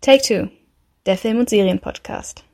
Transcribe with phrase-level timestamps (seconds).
[0.00, 0.48] Take Two,
[1.06, 2.44] der Film- und Serienpodcast.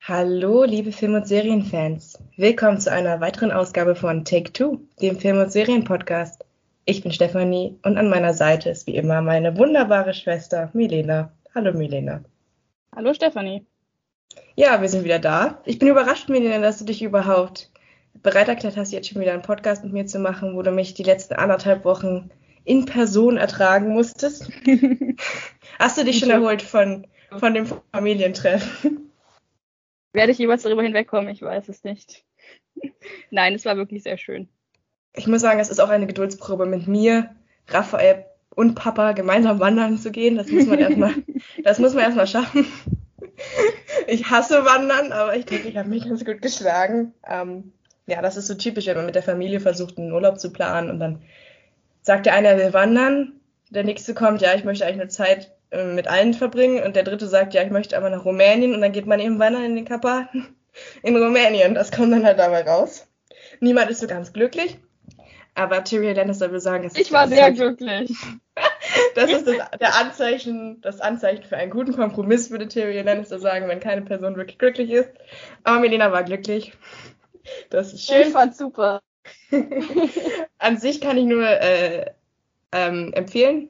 [0.00, 2.22] Hallo, liebe Film- und Serienfans.
[2.36, 6.44] Willkommen zu einer weiteren Ausgabe von Take Two, dem Film- und Serienpodcast.
[6.84, 11.32] Ich bin Stefanie und an meiner Seite ist wie immer meine wunderbare Schwester Milena.
[11.52, 12.22] Hallo, Milena.
[12.94, 13.66] Hallo, Stefanie.
[14.54, 15.60] Ja, wir sind wieder da.
[15.64, 17.72] Ich bin überrascht, Milena, dass du dich überhaupt
[18.22, 20.94] bereit erklärt hast, jetzt schon wieder einen Podcast mit mir zu machen, wo du mich
[20.94, 22.30] die letzten anderthalb Wochen
[22.66, 24.50] in Person ertragen musstest.
[25.78, 27.06] Hast du dich schon erholt von,
[27.38, 29.10] von dem Familientreffen?
[30.12, 31.28] Werde ich jemals darüber hinwegkommen?
[31.30, 32.24] Ich weiß es nicht.
[33.30, 34.48] Nein, es war wirklich sehr schön.
[35.14, 37.34] Ich muss sagen, es ist auch eine Geduldsprobe mit mir,
[37.68, 40.36] Raphael und Papa gemeinsam wandern zu gehen.
[40.36, 41.14] Das muss man erstmal,
[41.62, 42.66] das muss man erstmal schaffen.
[44.08, 47.14] Ich hasse Wandern, aber ich denke, ich habe mich ganz gut geschlagen.
[47.28, 47.72] Ähm,
[48.06, 50.90] ja, das ist so typisch, wenn man mit der Familie versucht, einen Urlaub zu planen
[50.90, 51.22] und dann
[52.06, 53.32] sagt der eine, er will wandern,
[53.70, 57.02] der nächste kommt, ja, ich möchte eigentlich eine Zeit äh, mit allen verbringen und der
[57.02, 59.74] dritte sagt, ja, ich möchte aber nach Rumänien und dann geht man eben wandern in
[59.74, 60.54] den Karpaten
[61.02, 61.74] in Rumänien.
[61.74, 63.08] Das kommt dann halt dabei raus.
[63.58, 64.78] Niemand ist so ganz glücklich.
[65.56, 68.12] Aber Tyrion Lannister will sagen, ich war sehr glücklich.
[69.16, 73.66] das ist das, der Anzeichen, das Anzeichen für einen guten Kompromiss, würde Tyrion Lannister sagen,
[73.66, 75.10] wenn keine Person wirklich glücklich ist.
[75.64, 76.74] Aber Melina war glücklich.
[77.70, 78.28] Das ist schön.
[78.28, 79.00] Ich fand super.
[80.58, 82.06] An sich kann ich nur äh,
[82.72, 83.68] ähm, empfehlen.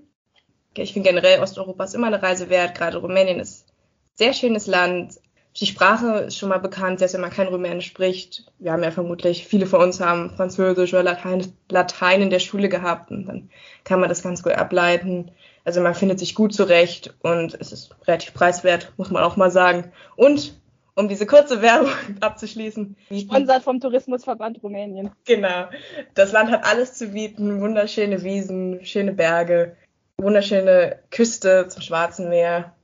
[0.77, 2.77] Ich finde generell Osteuropa ist immer eine Reise wert.
[2.77, 3.73] Gerade Rumänien ist ein
[4.15, 5.15] sehr schönes Land.
[5.59, 8.45] Die Sprache ist schon mal bekannt, selbst wenn man kein Rumänisch spricht.
[8.59, 12.69] Wir haben ja vermutlich, viele von uns haben Französisch oder Latein, Latein in der Schule
[12.69, 13.49] gehabt und dann
[13.83, 15.31] kann man das ganz gut ableiten.
[15.65, 19.51] Also man findet sich gut zurecht und es ist relativ preiswert, muss man auch mal
[19.51, 19.91] sagen.
[20.15, 20.61] Und
[20.97, 22.97] um diese kurze Werbung abzuschließen.
[23.13, 25.11] Sponsert vom Tourismusverband Rumänien.
[25.25, 25.69] Genau.
[26.15, 27.61] Das Land hat alles zu bieten.
[27.61, 29.77] Wunderschöne Wiesen, schöne Berge,
[30.19, 32.75] wunderschöne Küste zum Schwarzen Meer,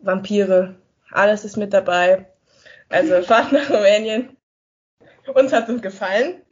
[0.00, 0.74] Vampire.
[1.10, 2.26] Alles ist mit dabei.
[2.88, 4.36] Also fahrt nach Rumänien.
[5.34, 6.42] Uns hat es gefallen.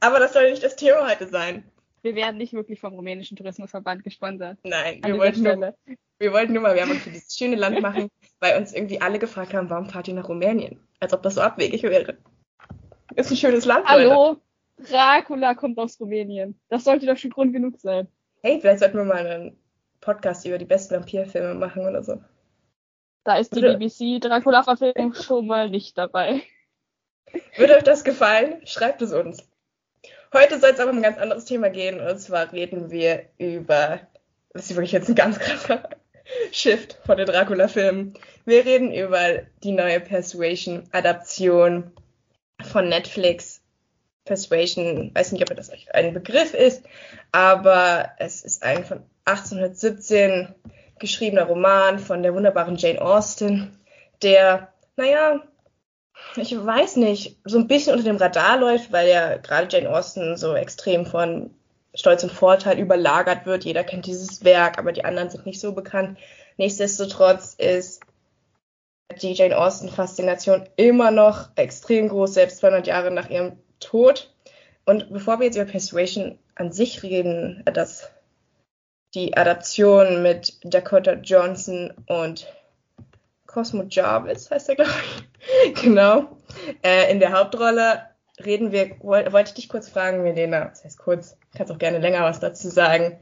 [0.00, 1.64] Aber das soll nicht das Thema heute sein.
[2.02, 4.58] Wir werden nicht wirklich vom rumänischen Tourismusverband gesponsert.
[4.64, 5.74] Nein, wir wollten, nur,
[6.22, 9.54] wir wollten nur mal Werbung für dieses schöne Land machen, weil uns irgendwie alle gefragt
[9.54, 10.80] haben, warum fahrt ihr nach Rumänien?
[11.00, 12.16] Als ob das so abwegig wäre.
[13.16, 14.38] Ist ein schönes Land, Hallo,
[14.78, 14.92] Leute.
[14.92, 16.58] Dracula kommt aus Rumänien.
[16.68, 18.06] Das sollte doch schon Grund genug sein.
[18.40, 19.56] Hey, vielleicht sollten wir mal einen
[20.00, 22.22] Podcast über die besten Vampirfilme machen oder so.
[23.24, 26.42] Da ist die BBC Dracula-Verfilmung schon mal nicht dabei.
[27.56, 28.64] Würde euch das gefallen?
[28.64, 29.48] Schreibt es uns.
[30.32, 32.00] Heute soll es aber um ein ganz anderes Thema gehen.
[32.00, 34.00] Und zwar reden wir über,
[34.50, 35.88] das ist wirklich jetzt ein ganz krasser
[36.52, 38.14] Shift von den Dracula-Filmen.
[38.44, 41.92] Wir reden über die neue Persuasion-Adaption
[42.62, 43.60] von Netflix.
[44.24, 46.84] Persuasion, weiß nicht, ob das ein Begriff ist,
[47.32, 50.54] aber es ist ein von 1817
[50.98, 53.76] geschriebener Roman von der wunderbaren Jane Austen,
[54.22, 55.42] der, naja,
[56.36, 60.36] ich weiß nicht, so ein bisschen unter dem Radar läuft, weil ja gerade Jane Austen
[60.36, 61.50] so extrem von
[61.94, 63.64] Stolz und Vorteil überlagert wird.
[63.64, 66.18] Jeder kennt dieses Werk, aber die anderen sind nicht so bekannt.
[66.56, 68.00] Nichtsdestotrotz ist
[69.20, 74.32] die Jane Austen-Faszination immer noch extrem groß, selbst 200 Jahre nach ihrem Tod.
[74.84, 78.10] Und bevor wir jetzt über Persuasion an sich reden, dass
[79.14, 82.46] die Adaption mit Dakota Johnson und
[83.46, 85.74] Cosmo Jarvis heißt er, glaube ich.
[85.82, 86.38] genau.
[86.82, 88.06] Äh, in der Hauptrolle
[88.44, 92.22] reden wir, wollte ich dich kurz fragen, Milena, das heißt kurz, kannst auch gerne länger
[92.22, 93.18] was dazu sagen.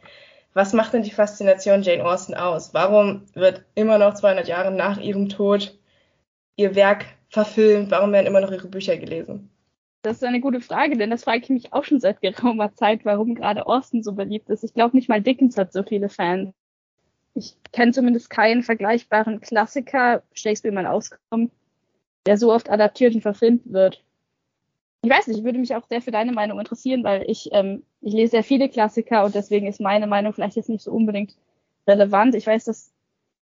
[0.52, 2.74] Was macht denn die Faszination Jane Austen aus?
[2.74, 5.78] Warum wird immer noch 200 Jahre nach ihrem Tod
[6.56, 7.90] ihr Werk verfilmt?
[7.90, 9.50] Warum werden immer noch ihre Bücher gelesen?
[10.02, 13.04] Das ist eine gute Frage, denn das frage ich mich auch schon seit geraumer Zeit,
[13.04, 14.64] warum gerade Austen so beliebt ist.
[14.64, 16.52] Ich glaube nicht mal Dickens hat so viele Fans
[17.34, 21.50] ich kenne zumindest keinen vergleichbaren Klassiker, Shakespeare mal ausgenommen,
[22.26, 24.04] der so oft adaptiert und verfilmt wird.
[25.02, 27.84] Ich weiß nicht, ich würde mich auch sehr für deine Meinung interessieren, weil ich, ähm,
[28.00, 31.36] ich lese sehr viele Klassiker und deswegen ist meine Meinung vielleicht jetzt nicht so unbedingt
[31.86, 32.34] relevant.
[32.34, 32.92] Ich weiß, dass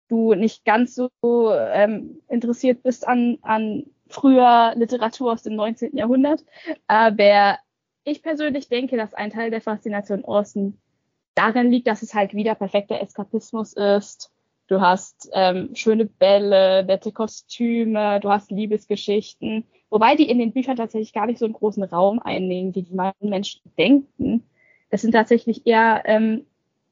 [0.08, 1.10] du nicht ganz so
[1.52, 5.98] ähm, interessiert bist an, an früher Literatur aus dem 19.
[5.98, 6.46] Jahrhundert,
[6.88, 7.58] aber
[8.06, 10.78] ich persönlich denke, dass ein Teil der Faszination Austen
[11.36, 14.32] darin liegt, dass es halt wieder perfekter Eskapismus ist.
[14.68, 20.76] Du hast ähm, schöne Bälle, nette Kostüme, du hast Liebesgeschichten, wobei die in den Büchern
[20.76, 24.44] tatsächlich gar nicht so einen großen Raum einnehmen, wie die meisten Menschen denken.
[24.90, 26.46] Es sind tatsächlich eher ähm,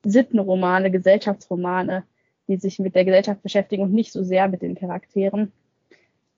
[0.04, 2.04] Sittenromane, Gesellschaftsromane,
[2.48, 5.52] die sich mit der Gesellschaft beschäftigen und nicht so sehr mit den Charakteren.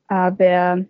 [0.07, 0.85] Aber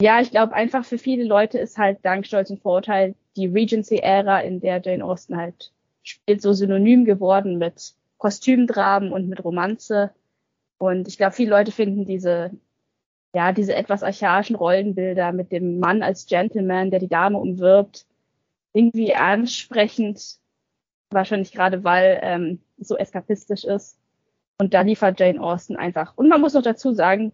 [0.00, 4.40] ja, ich glaube einfach für viele Leute ist halt dank Stolz und Vorurteil die Regency-Ära,
[4.40, 10.10] in der Jane Austen halt spielt, so synonym geworden mit Kostümdramen und mit Romanze.
[10.78, 12.50] Und ich glaube, viele Leute finden diese,
[13.36, 18.06] ja, diese etwas archaischen Rollenbilder mit dem Mann als Gentleman, der die Dame umwirbt,
[18.72, 20.38] irgendwie ansprechend.
[21.10, 23.98] Wahrscheinlich gerade, weil ähm, so eskapistisch ist.
[24.58, 26.16] Und da liefert Jane Austen einfach.
[26.16, 27.32] Und man muss noch dazu sagen,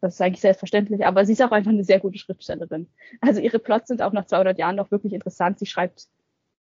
[0.00, 2.88] das sage ich selbstverständlich, aber sie ist auch einfach eine sehr gute Schriftstellerin.
[3.20, 5.60] Also ihre Plots sind auch nach 200 Jahren noch wirklich interessant.
[5.60, 6.08] Sie schreibt,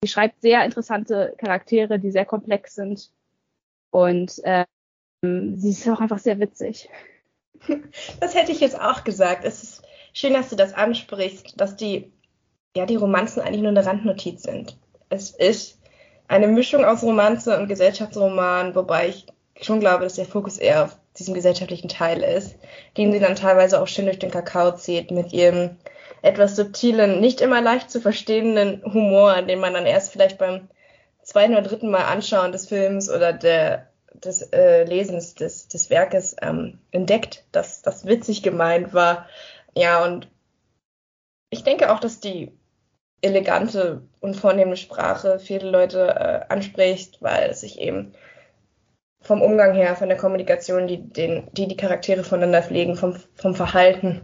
[0.03, 3.11] sie schreibt sehr interessante Charaktere, die sehr komplex sind.
[3.89, 6.91] Und ähm, sie ist auch einfach sehr witzig.
[8.19, 9.45] Das hätte ich jetzt auch gesagt.
[9.45, 9.81] Es ist
[10.13, 12.11] schön, dass du das ansprichst, dass die,
[12.75, 14.77] ja, die Romanzen eigentlich nur eine Randnotiz sind.
[15.09, 15.79] Es ist
[16.27, 19.25] eine Mischung aus Romanze und Gesellschaftsroman, wobei ich
[19.61, 22.55] schon glaube, dass der Fokus eher auf diesem gesellschaftlichen Teil ist,
[22.97, 25.77] den sie dann teilweise auch schön durch den Kakao zieht mit ihrem
[26.21, 30.67] etwas subtilen, nicht immer leicht zu verstehenden Humor, den man dann erst vielleicht beim
[31.23, 33.87] zweiten oder dritten Mal anschauen des Films oder der,
[34.23, 39.27] des äh, Lesens des, des Werkes ähm, entdeckt, dass das witzig gemeint war.
[39.75, 40.29] Ja, und
[41.49, 42.51] ich denke auch, dass die
[43.21, 48.13] elegante und vornehme Sprache viele Leute äh, anspricht, weil es sich eben
[49.21, 53.55] vom Umgang her, von der Kommunikation, die den, die, die Charaktere voneinander pflegen, vom, vom
[53.55, 54.21] Verhalten,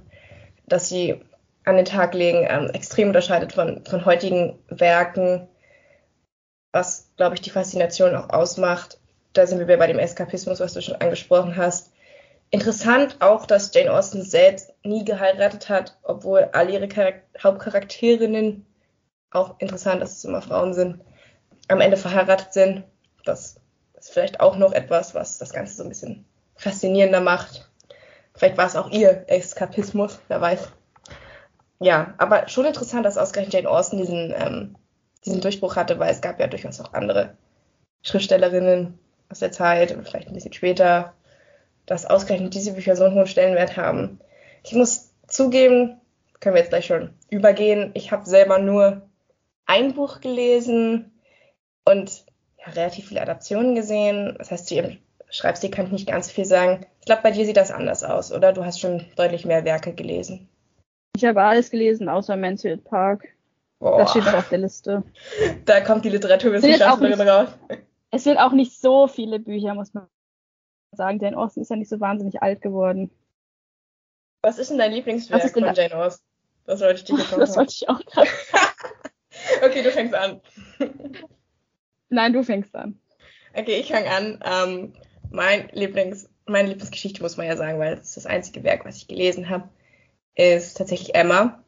[0.67, 1.21] dass sie
[1.65, 5.47] an den Tag legen, ähm, extrem unterscheidet von, von heutigen Werken,
[6.71, 8.99] was, glaube ich, die Faszination auch ausmacht.
[9.33, 11.91] Da sind wir bei dem Eskapismus, was du schon angesprochen hast.
[12.51, 18.65] Interessant auch, dass Jane Austen selbst nie geheiratet hat, obwohl alle ihre Charak Hauptcharakterinnen,
[19.31, 21.01] auch interessant, dass es immer Frauen sind,
[21.67, 22.83] am Ende verheiratet sind.
[23.25, 23.59] Das
[23.95, 26.25] ist vielleicht auch noch etwas, was das Ganze so ein bisschen
[26.55, 27.71] faszinierender macht.
[28.35, 30.71] Vielleicht war es auch ihr Eskapismus, wer weiß.
[31.79, 34.75] Ja, aber schon interessant, dass ausgerechnet Jane Austen diesen, ähm,
[35.25, 37.35] diesen Durchbruch hatte, weil es gab ja durchaus auch andere
[38.03, 38.99] Schriftstellerinnen
[39.33, 41.13] aus der Zeit und vielleicht ein bisschen später,
[41.87, 44.19] dass ausgerechnet diese Bücher so einen hohen Stellenwert haben.
[44.63, 45.99] Ich muss zugeben,
[46.39, 49.01] können wir jetzt gleich schon übergehen, ich habe selber nur
[49.65, 51.11] ein Buch gelesen
[51.83, 52.25] und
[52.59, 54.35] ja, relativ viele Adaptionen gesehen.
[54.37, 54.97] Das heißt, zu ihrem
[55.29, 56.85] Schreibstil kann ich nicht ganz viel sagen.
[56.99, 58.53] Ich glaube, bei dir sieht das anders aus, oder?
[58.53, 60.47] Du hast schon deutlich mehr Werke gelesen.
[61.15, 63.25] Ich habe alles gelesen, außer Mansfield Park.
[63.79, 63.97] Boah.
[63.97, 65.03] Das steht auf der Liste.
[65.65, 67.49] Da kommt die Literaturwissenschaftlerin raus.
[68.13, 70.07] Es sind auch nicht so viele Bücher, muss man
[70.91, 71.19] sagen.
[71.19, 73.09] Jane Austen ist ja nicht so wahnsinnig alt geworden.
[74.43, 76.23] Was ist denn dein Lieblingswerk ist denn von Jane Austen?
[76.67, 78.29] Das wollte ich dir gefragt Das wollte ich auch gerade.
[79.65, 80.41] okay, du fängst an.
[82.09, 82.99] Nein, du fängst an.
[83.55, 84.39] Okay, ich fange an.
[84.45, 84.93] Ähm,
[85.31, 89.07] mein Lieblings, meine Lieblingsgeschichte muss man ja sagen, weil es das einzige Werk, was ich
[89.07, 89.69] gelesen habe,
[90.35, 91.62] ist tatsächlich Emma.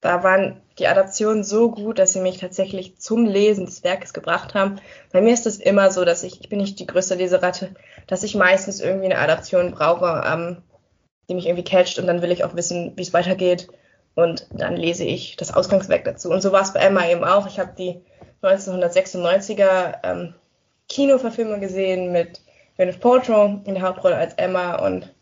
[0.00, 4.54] Da waren die Adaptionen so gut, dass sie mich tatsächlich zum Lesen des Werkes gebracht
[4.54, 4.76] haben.
[5.12, 7.74] Bei mir ist es immer so, dass ich, ich bin nicht die größte Leseratte,
[8.06, 10.62] dass ich meistens irgendwie eine Adaption brauche, ähm,
[11.28, 13.68] die mich irgendwie catcht und dann will ich auch wissen, wie es weitergeht.
[14.14, 16.30] Und dann lese ich das Ausgangswerk dazu.
[16.30, 17.46] Und so war es bei Emma eben auch.
[17.46, 18.00] Ich habe die
[18.42, 20.34] 1996er ähm,
[20.88, 22.40] Kinoverfilmung gesehen mit
[22.76, 25.12] Gwyneth Paltrow in der Hauptrolle als Emma und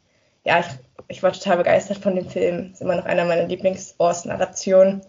[0.44, 0.66] ja, ich,
[1.08, 2.72] ich war total begeistert von dem Film.
[2.72, 5.02] Ist immer noch einer meiner Lieblings-Ors-Narrationen.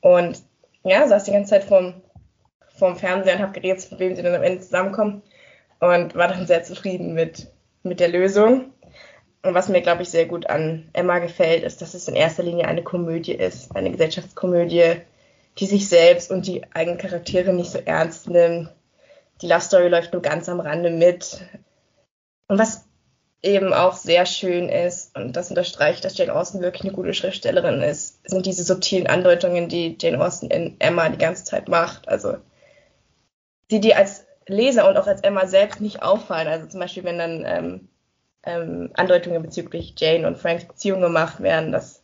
[0.00, 0.42] Und
[0.84, 1.94] ja, saß die ganze Zeit vorm,
[2.76, 5.22] vorm Fernseher und habe geredet, mit wem sie dann am Ende zusammenkommen.
[5.80, 7.48] Und war dann sehr zufrieden mit,
[7.82, 8.72] mit der Lösung.
[9.42, 12.42] Und was mir, glaube ich, sehr gut an Emma gefällt, ist, dass es in erster
[12.42, 14.96] Linie eine Komödie ist, eine Gesellschaftskomödie,
[15.58, 18.70] die sich selbst und die eigenen Charaktere nicht so ernst nimmt.
[19.40, 21.40] Die Love Story läuft nur ganz am Rande mit.
[22.48, 22.87] Und was
[23.42, 27.82] eben auch sehr schön ist, und das unterstreicht, dass Jane Austen wirklich eine gute Schriftstellerin
[27.82, 32.08] ist, sind diese subtilen Andeutungen, die Jane Austen in Emma die ganze Zeit macht.
[32.08, 32.38] Also
[33.70, 36.48] die dir als Leser und auch als Emma selbst nicht auffallen.
[36.48, 37.88] Also zum Beispiel, wenn dann ähm,
[38.44, 42.02] ähm, Andeutungen bezüglich Jane und Franks Beziehung gemacht werden, das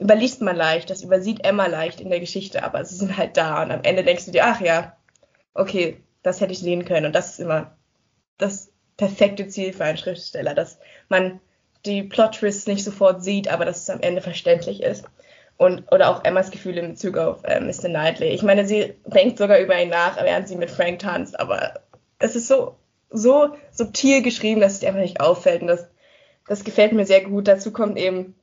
[0.00, 3.62] überliest man leicht, das übersieht Emma leicht in der Geschichte, aber sie sind halt da
[3.62, 4.96] und am Ende denkst du dir, ach ja,
[5.54, 7.76] okay, das hätte ich sehen können und das ist immer
[8.38, 10.78] das perfekte Ziel für einen Schriftsteller, dass
[11.08, 11.40] man
[11.86, 15.06] die Plot-Twists nicht sofort sieht, aber dass es am Ende verständlich ist.
[15.56, 17.88] Und, oder auch Emmas Gefühle in Bezug auf äh, Mr.
[17.88, 18.28] Knightley.
[18.28, 21.80] Ich meine, sie denkt sogar über ihn nach, während sie mit Frank tanzt, aber
[22.18, 22.76] es ist so,
[23.10, 25.62] so subtil geschrieben, dass es dir einfach nicht auffällt.
[25.62, 25.88] Und das,
[26.46, 27.48] das gefällt mir sehr gut.
[27.48, 28.34] Dazu kommt eben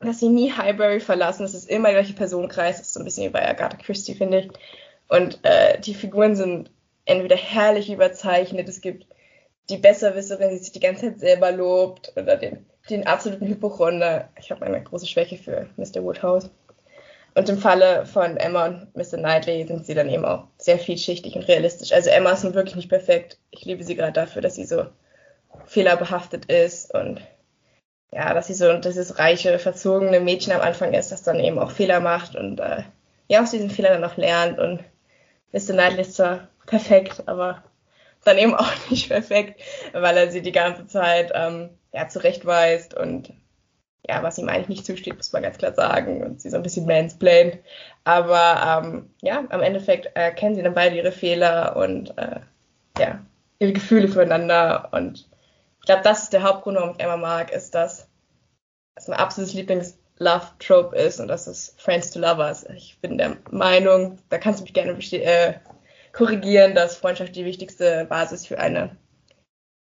[0.00, 1.44] dass sie nie Highbury verlassen.
[1.44, 2.78] Es ist immer der gleiche Personenkreis.
[2.78, 4.48] Das ist so ein bisschen wie bei Agatha Christie, finde ich.
[5.08, 6.70] Und äh, die Figuren sind
[7.04, 8.68] entweder herrlich überzeichnet.
[8.68, 9.06] Es gibt
[9.70, 14.28] die Besserwisserin, die sich die ganze Zeit selber lobt, oder den, den absoluten Hypochonder.
[14.38, 16.02] Ich habe eine große Schwäche für Mr.
[16.02, 16.50] Woodhouse.
[17.34, 19.18] und im Falle von Emma und Mr.
[19.18, 21.92] Knightley sind sie dann eben auch sehr vielschichtig und realistisch.
[21.92, 23.38] Also Emma ist nun wirklich nicht perfekt.
[23.50, 24.86] Ich liebe sie gerade dafür, dass sie so
[25.66, 27.20] fehlerbehaftet ist und
[28.10, 31.70] ja, dass sie so dieses reiche, verzogene Mädchen am Anfang ist, das dann eben auch
[31.70, 32.82] Fehler macht und äh,
[33.28, 34.58] ja, aus diesen Fehlern dann auch lernt.
[34.58, 34.80] Und
[35.52, 35.74] Mr.
[35.74, 37.62] Knightley ist zwar perfekt, aber
[38.24, 39.60] dann eben auch nicht perfekt,
[39.92, 43.32] weil er sie die ganze Zeit ähm, ja, zurechtweist und
[44.08, 46.22] ja, was ihm eigentlich nicht zusteht, muss man ganz klar sagen.
[46.22, 47.58] Und sie so ein bisschen mansplained.
[48.04, 52.40] Aber ähm, ja, am Endeffekt erkennen sie dann beide ihre Fehler und äh,
[52.98, 53.20] ja,
[53.58, 54.88] ihre Gefühle füreinander.
[54.92, 55.28] Und
[55.80, 58.08] ich glaube, das ist der Hauptgrund, warum ich Emma mag, ist, dass
[58.94, 62.64] es mein absolutes Lieblings-Love-Trope ist und das ist Friends to Lovers.
[62.74, 65.54] Ich bin der Meinung, da kannst du mich gerne äh,
[66.12, 68.96] korrigieren, dass Freundschaft die wichtigste Basis für eine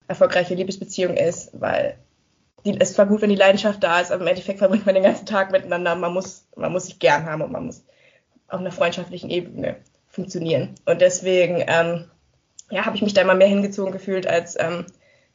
[0.07, 1.97] erfolgreiche Liebesbeziehung ist, weil
[2.65, 5.03] die, es war gut, wenn die Leidenschaft da ist, aber im Endeffekt verbringt man den
[5.03, 5.95] ganzen Tag miteinander.
[5.95, 7.85] Man muss, man muss sich gern haben und man muss
[8.47, 10.75] auf einer freundschaftlichen Ebene funktionieren.
[10.85, 12.09] Und deswegen, ähm,
[12.69, 14.85] ja, habe ich mich da immer mehr hingezogen gefühlt als ähm,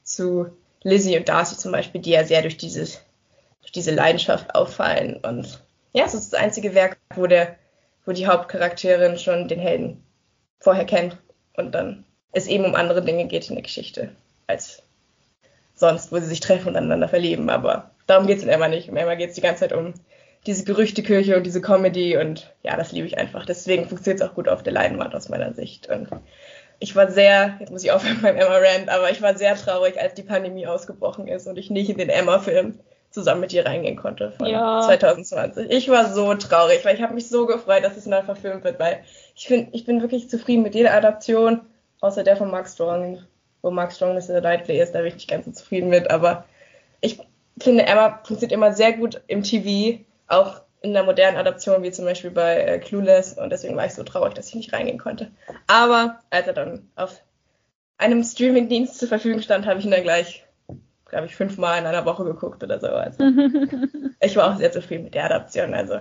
[0.03, 0.49] zu
[0.83, 3.01] Lizzie und Darcy zum Beispiel, die ja sehr durch dieses,
[3.63, 5.17] durch diese Leidenschaft auffallen.
[5.17, 7.57] Und ja, es ist das einzige Werk, wo der,
[8.05, 10.05] wo die Hauptcharakterin schon den Helden
[10.59, 11.17] vorher kennt
[11.57, 14.11] und dann es eben um andere Dinge geht in der Geschichte
[14.47, 14.83] als
[15.75, 17.51] sonst, wo sie sich treffen und aneinander verlieben.
[17.51, 18.89] Aber darum geht es in Emma nicht.
[18.89, 19.95] In Emma geht es die ganze Zeit um
[20.47, 23.47] diese Gerüchtekirche und diese Comedy und ja, das liebe ich einfach.
[23.47, 25.89] Deswegen funktioniert es auch gut auf der Leinwand aus meiner Sicht.
[25.89, 26.09] Und
[26.81, 30.01] ich war sehr, jetzt muss ich aufhören beim Emma Rand, aber ich war sehr traurig,
[30.01, 32.79] als die Pandemie ausgebrochen ist und ich nicht in den Emma-Film
[33.15, 34.83] zusammen mit ihr reingehen konnte von ja.
[34.83, 35.71] 2020.
[35.71, 38.79] Ich war so traurig, weil ich habe mich so gefreut, dass es neu verfilmt wird,
[38.79, 39.05] weil
[39.35, 41.63] ich finde, ich bin wirklich zufrieden mit jeder Adaption,
[42.01, 43.23] außer der von Mark Strong
[43.65, 44.41] wo Mark Strong Mr.
[44.41, 46.11] Knightley ist, da bin ich nicht ganz so zufrieden mit.
[46.11, 46.45] Aber
[47.01, 47.19] ich
[47.59, 52.05] finde, Emma funktioniert immer sehr gut im TV, auch in der modernen Adaption, wie zum
[52.05, 53.33] Beispiel bei äh, Clueless.
[53.39, 55.31] Und deswegen war ich so traurig, dass ich nicht reingehen konnte.
[55.67, 57.23] Aber als er dann auf
[57.97, 60.45] einem Streamingdienst zur Verfügung stand, habe ich ihn dann gleich,
[61.15, 62.89] glaube ich, fünfmal in einer Woche geguckt oder so.
[62.89, 63.23] Also
[64.21, 65.73] ich war auch sehr zufrieden mit der Adaption.
[65.73, 66.01] Also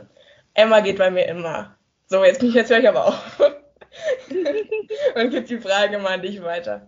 [0.55, 1.75] Emma geht bei mir immer.
[2.08, 3.39] So, jetzt, jetzt höre ich aber auf.
[5.15, 6.84] Und gibt die Frage mal an dich weiter.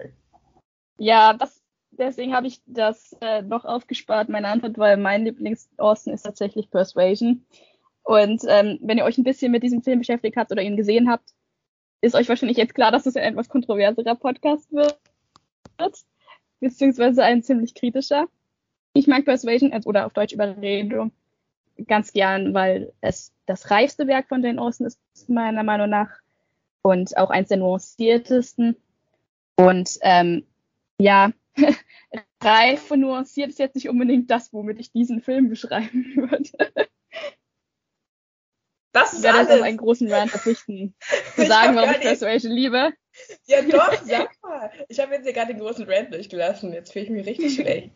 [0.97, 6.23] Ja, das, deswegen habe ich das äh, noch aufgespart, meine Antwort, weil mein Lieblings-Austin ist
[6.23, 7.45] tatsächlich Persuasion.
[8.01, 11.11] Und ähm, wenn ihr euch ein bisschen mit diesem Film beschäftigt habt oder ihn gesehen
[11.11, 11.29] habt,
[12.01, 14.97] ist euch wahrscheinlich jetzt klar, dass es ein etwas kontroverserer Podcast wird.
[16.65, 18.27] Beziehungsweise ein ziemlich kritischer.
[18.93, 21.11] Ich mag Persuasion, also, oder auf Deutsch Überredung,
[21.87, 26.09] ganz gern, weil es das reifste Werk von Jane Austen ist, meiner Meinung nach.
[26.81, 28.75] Und auch eins der nuanciertesten.
[29.57, 30.45] Und ähm,
[30.97, 31.31] ja,
[32.43, 36.87] reif und nuanciert ist jetzt nicht unbedingt das, womit ich diesen Film beschreiben würde.
[38.95, 39.51] Das ist ich werde alles.
[39.51, 40.95] auf einen großen Rant verzichten,
[41.35, 42.93] zu sagen, warum ich Persuasion liebe.
[43.45, 44.71] Ja doch, sag mal.
[44.87, 46.71] Ich habe jetzt hier gerade den großen Rant durchgelassen.
[46.71, 47.91] Jetzt fühle ich mich richtig schlecht.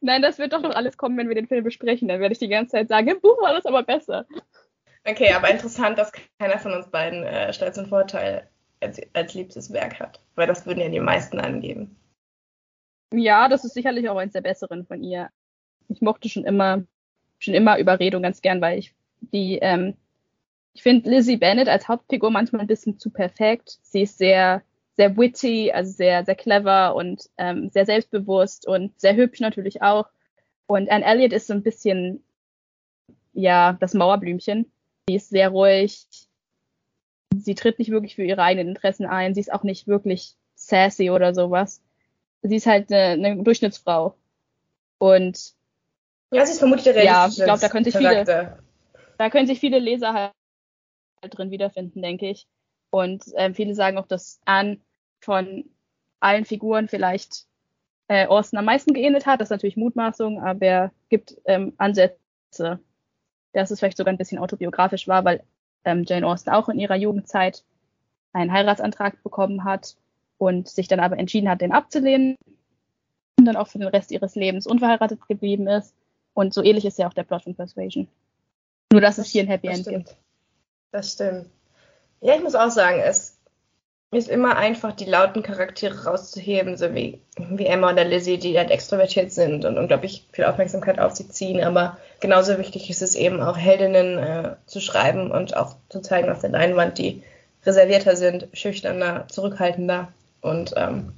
[0.00, 2.06] Nein, das wird doch noch alles kommen, wenn wir den Film besprechen.
[2.06, 4.26] Dann werde ich die ganze Zeit sagen, im Buch war das aber besser.
[5.04, 9.72] Okay, aber interessant, dass keiner von uns beiden äh, Stolz und Vorteil als, als liebstes
[9.72, 10.20] Werk hat.
[10.36, 11.96] Weil das würden ja die meisten angeben.
[13.12, 15.30] Ja, das ist sicherlich auch eins der besseren von ihr.
[15.88, 16.84] Ich mochte schon immer,
[17.40, 19.94] schon immer Überredung ganz gern, weil ich die, ähm,
[20.74, 23.78] ich finde Lizzie Bennett als Hauptfigur manchmal ein bisschen zu perfekt.
[23.82, 24.62] Sie ist sehr,
[24.96, 30.08] sehr witty, also sehr, sehr clever und ähm, sehr selbstbewusst und sehr hübsch natürlich auch.
[30.66, 32.22] Und Anne Elliot ist so ein bisschen,
[33.32, 34.70] ja, das Mauerblümchen.
[35.08, 36.06] Sie ist sehr ruhig,
[37.34, 39.34] sie tritt nicht wirklich für ihre eigenen Interessen ein.
[39.34, 41.82] Sie ist auch nicht wirklich sassy oder sowas.
[42.42, 44.16] Sie ist halt eine, eine Durchschnittsfrau.
[44.98, 45.54] Und
[46.32, 48.58] ja, sie ist vermutlich der Ja, ich glaube, da können sich viele,
[49.18, 50.32] da können sich viele Leser halt
[51.30, 52.46] drin wiederfinden, denke ich.
[52.90, 54.78] Und ähm, viele sagen auch, dass Anne
[55.20, 55.64] von
[56.20, 57.46] allen Figuren vielleicht
[58.08, 59.40] äh, Orson am meisten geähnelt hat.
[59.40, 62.80] Das ist natürlich Mutmaßung, aber er gibt ähm, Ansätze,
[63.52, 65.42] dass es vielleicht sogar ein bisschen autobiografisch war, weil
[65.84, 67.64] ähm, Jane Austen auch in ihrer Jugendzeit
[68.32, 69.96] einen Heiratsantrag bekommen hat
[70.38, 72.36] und sich dann aber entschieden hat, den abzulehnen
[73.38, 75.94] und dann auch für den Rest ihres Lebens unverheiratet geblieben ist.
[76.34, 78.08] Und so ähnlich ist ja auch der Plot von Persuasion.
[78.96, 80.06] Nur, dass das, es hier ein Happy End stimmt.
[80.06, 80.16] gibt.
[80.90, 81.50] Das stimmt.
[82.22, 83.36] Ja, ich muss auch sagen, es
[84.10, 88.70] ist immer einfach, die lauten Charaktere rauszuheben, so wie, wie Emma oder Lizzie, die halt
[88.70, 91.62] extrovertiert sind und unglaublich viel Aufmerksamkeit auf sich ziehen.
[91.62, 96.30] Aber genauso wichtig ist es eben auch, Heldinnen äh, zu schreiben und auch zu zeigen
[96.30, 97.22] auf der Leinwand, die
[97.66, 100.08] reservierter sind, schüchterner, zurückhaltender.
[100.40, 101.12] Und ähm,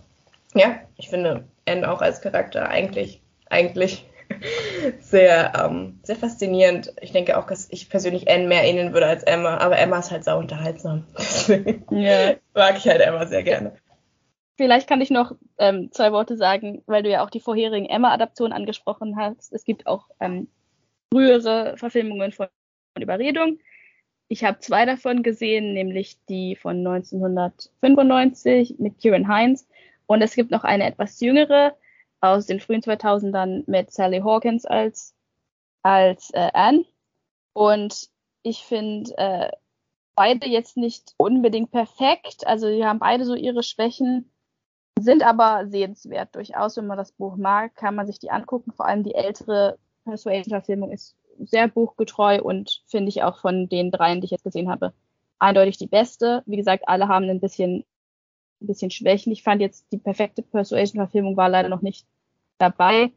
[0.54, 4.04] ja, ich finde Anne auch als Charakter eigentlich, eigentlich
[5.00, 6.92] sehr, ähm, sehr faszinierend.
[7.00, 10.10] Ich denke auch, dass ich persönlich Anne mehr ähneln würde als Emma, aber Emma ist
[10.10, 11.04] halt sau unterhaltsam.
[11.18, 12.36] Deswegen yeah.
[12.54, 13.72] mag ich halt Emma sehr gerne.
[14.56, 18.52] Vielleicht kann ich noch ähm, zwei Worte sagen, weil du ja auch die vorherigen Emma-Adaptionen
[18.52, 19.52] angesprochen hast.
[19.52, 20.48] Es gibt auch ähm,
[21.12, 22.48] frühere Verfilmungen von,
[22.94, 23.60] von Überredung.
[24.26, 29.68] Ich habe zwei davon gesehen, nämlich die von 1995 mit Kieran Hines
[30.06, 31.76] und es gibt noch eine etwas jüngere
[32.20, 35.14] aus den frühen 2000ern mit Sally Hawkins als,
[35.82, 36.84] als äh, Anne.
[37.52, 38.08] Und
[38.42, 39.50] ich finde äh,
[40.14, 42.46] beide jetzt nicht unbedingt perfekt.
[42.46, 44.30] Also sie haben beide so ihre Schwächen
[45.00, 46.76] sind aber sehenswert durchaus.
[46.76, 48.72] Wenn man das Buch mag, kann man sich die angucken.
[48.72, 54.20] Vor allem die ältere Persuasion-Verfilmung ist sehr buchgetreu und finde ich auch von den dreien,
[54.20, 54.92] die ich jetzt gesehen habe,
[55.38, 56.42] eindeutig die beste.
[56.46, 57.84] Wie gesagt, alle haben ein bisschen,
[58.60, 59.32] ein bisschen Schwächen.
[59.32, 62.06] Ich fand jetzt die perfekte Persuasion-Verfilmung war leider noch nicht
[62.58, 63.12] dabei.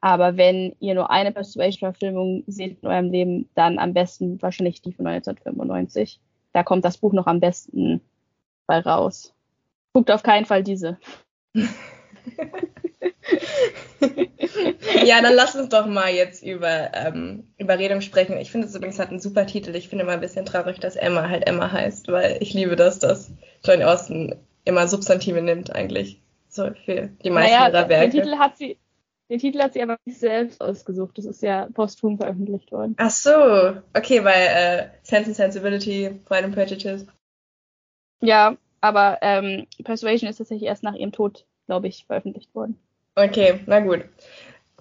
[0.00, 4.92] Aber wenn ihr nur eine Persuasion-Verfilmung seht in eurem Leben, dann am besten wahrscheinlich die
[4.92, 6.20] von 1995.
[6.52, 8.00] Da kommt das Buch noch am besten
[8.66, 9.34] bei raus.
[9.92, 10.98] Guckt auf keinen Fall diese.
[15.04, 18.36] ja, dann lass uns doch mal jetzt über ähm, Überredung sprechen.
[18.38, 19.74] Ich finde es übrigens hat einen super Titel.
[19.74, 22.98] Ich finde immer ein bisschen traurig, dass Emma halt Emma heißt, weil ich liebe das,
[22.98, 23.32] dass
[23.64, 24.34] John Austen
[24.64, 26.20] immer Substantive nimmt eigentlich.
[26.48, 28.10] So für die meisten naja, ihrer Werke.
[28.10, 28.78] Den Titel hat sie,
[29.28, 31.18] den Titel hat sie aber nicht selbst ausgesucht.
[31.18, 32.94] Das ist ja posthum veröffentlicht worden.
[32.98, 37.06] Ach so, okay, bei äh, Sense and Sensibility, Pride and Prejudice.
[38.20, 42.78] Ja, aber ähm, Persuasion ist tatsächlich erst nach ihrem Tod, glaube ich, veröffentlicht worden.
[43.16, 44.04] Okay, na gut.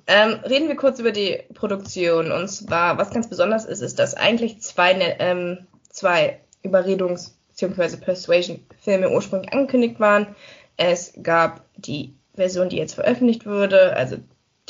[0.06, 2.32] Ähm, reden wir kurz über die Produktion.
[2.32, 7.98] Und zwar, was ganz besonders ist, ist, dass eigentlich zwei, ne, ähm, zwei Überredungs- bzw.
[7.98, 10.36] Persuasion-Filme ursprünglich angekündigt waren.
[10.78, 14.18] Es gab die Version, die jetzt veröffentlicht wurde, also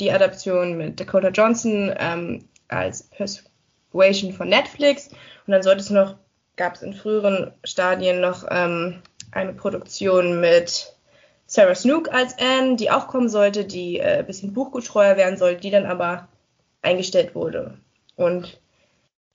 [0.00, 5.08] die Adaption mit Dakota Johnson ähm, als Persuasion von Netflix.
[5.46, 6.16] Und dann sollte es noch,
[6.56, 10.94] gab es in früheren Stadien noch ähm, eine Produktion mit
[11.46, 15.60] Sarah Snook als Anne, die auch kommen sollte, die äh, ein bisschen buchgetreuer werden sollte,
[15.60, 16.28] die dann aber
[16.82, 17.78] eingestellt wurde.
[18.16, 18.60] Und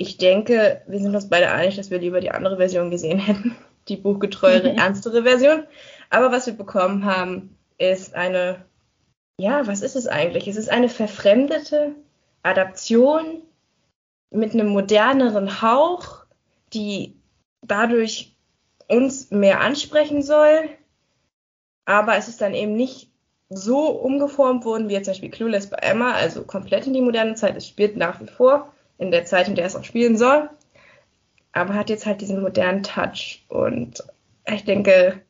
[0.01, 3.55] ich denke, wir sind uns beide einig, dass wir lieber die andere Version gesehen hätten,
[3.89, 5.67] die buchgetreuere, ernstere Version.
[6.09, 8.65] Aber was wir bekommen haben, ist eine,
[9.37, 10.47] ja, was ist es eigentlich?
[10.47, 11.95] Es ist eine verfremdete
[12.43, 13.41] Adaption
[14.31, 16.23] mit einem moderneren Hauch,
[16.71, 17.17] die
[17.61, 18.37] dadurch
[18.87, 20.69] uns mehr ansprechen soll,
[21.83, 23.11] aber es ist dann eben nicht
[23.49, 27.35] so umgeformt worden, wie jetzt zum Beispiel Clueless bei Emma, also komplett in die moderne
[27.35, 27.57] Zeit.
[27.57, 30.49] Es spielt nach wie vor in der Zeit, in der es auch spielen soll,
[31.51, 34.03] aber hat jetzt halt diesen modernen Touch und
[34.45, 35.21] ich denke,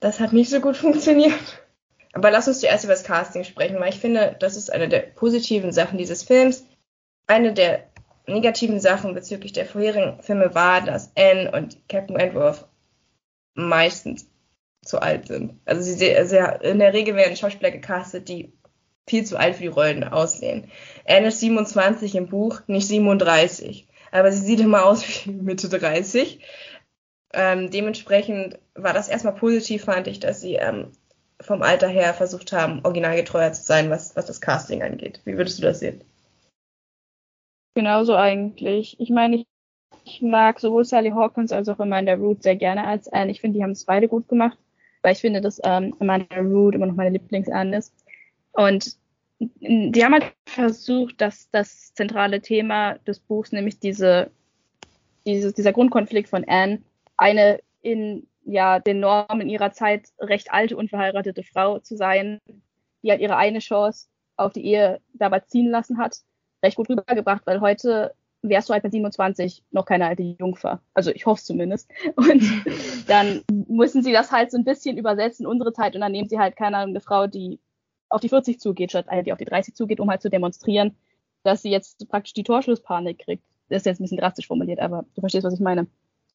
[0.00, 1.62] das hat nicht so gut funktioniert.
[2.14, 5.00] Aber lass uns zuerst über das Casting sprechen, weil ich finde, das ist eine der
[5.00, 6.66] positiven Sachen dieses Films.
[7.26, 7.88] Eine der
[8.26, 12.68] negativen Sachen bezüglich der vorherigen Filme war, dass Anne und Captain Wentworth
[13.54, 14.26] meistens
[14.84, 15.58] zu alt sind.
[15.64, 18.52] Also sie, also in der Regel werden Schauspieler gecastet, die
[19.08, 20.70] viel zu alt für die Rollen aussehen.
[21.06, 23.88] Anne ist 27 im Buch, nicht 37.
[24.10, 26.40] Aber sie sieht immer aus wie Mitte 30.
[27.34, 30.92] Ähm, dementsprechend war das erstmal positiv, fand ich, dass sie ähm,
[31.40, 35.20] vom Alter her versucht haben, originalgetreuer zu sein, was, was das Casting angeht.
[35.24, 36.04] Wie würdest du das sehen?
[37.74, 39.00] Genauso eigentlich.
[39.00, 39.46] Ich meine, ich,
[40.04, 43.30] ich mag sowohl Sally Hawkins als auch Amanda Root sehr gerne als Anne.
[43.30, 44.58] Ich finde, die haben es beide gut gemacht,
[45.00, 47.94] weil ich finde, dass ähm, Amanda Root immer noch meine Lieblings-Anne ist.
[48.52, 48.96] Und
[49.40, 54.30] die haben halt versucht, dass das zentrale Thema des Buchs, nämlich diese,
[55.26, 56.82] diese, dieser Grundkonflikt von Anne,
[57.16, 62.38] eine in ja, den Normen ihrer Zeit recht alte, unverheiratete Frau zu sein,
[63.02, 66.16] die halt ihre eine Chance auf die Ehe dabei ziehen lassen hat
[66.62, 70.80] recht gut rübergebracht, weil heute wärst du halt mit 27 noch keine alte Jungfer.
[70.94, 71.88] Also ich hoffe zumindest.
[72.16, 72.42] Und
[73.06, 76.38] dann müssen sie das halt so ein bisschen übersetzen, unsere Zeit, und dann nehmen sie
[76.38, 77.60] halt, keine Ahnung, eine Frau, die
[78.12, 80.96] auf die 40 zugeht, statt eine, die auf die 30 zugeht, um halt zu demonstrieren,
[81.42, 83.44] dass sie jetzt praktisch die Torschlusspanik kriegt.
[83.68, 85.86] Das ist jetzt ein bisschen drastisch formuliert, aber du verstehst, was ich meine.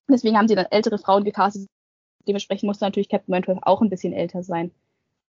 [0.10, 1.68] Deswegen haben sie dann ältere Frauen gecastet.
[2.28, 4.72] Dementsprechend muss natürlich Captain Wentworth auch ein bisschen älter sein.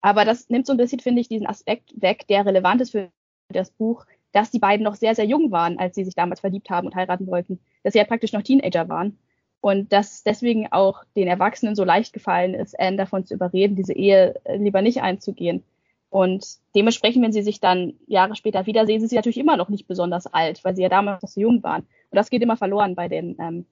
[0.01, 3.11] Aber das nimmt so ein bisschen, finde ich, diesen Aspekt weg, der relevant ist für
[3.49, 6.71] das Buch, dass die beiden noch sehr, sehr jung waren, als sie sich damals verliebt
[6.71, 7.59] haben und heiraten wollten.
[7.83, 9.19] Dass sie ja praktisch noch Teenager waren.
[9.61, 13.95] Und dass deswegen auch den Erwachsenen so leicht gefallen ist, Anne davon zu überreden, diese
[13.95, 15.65] Ehe lieber nicht einzugehen.
[16.11, 19.87] Und dementsprechend, wenn sie sich dann Jahre später wiedersehen, sind sie natürlich immer noch nicht
[19.87, 21.83] besonders alt, weil sie ja damals noch so jung waren.
[21.83, 23.66] Und das geht immer verloren bei den, ähm,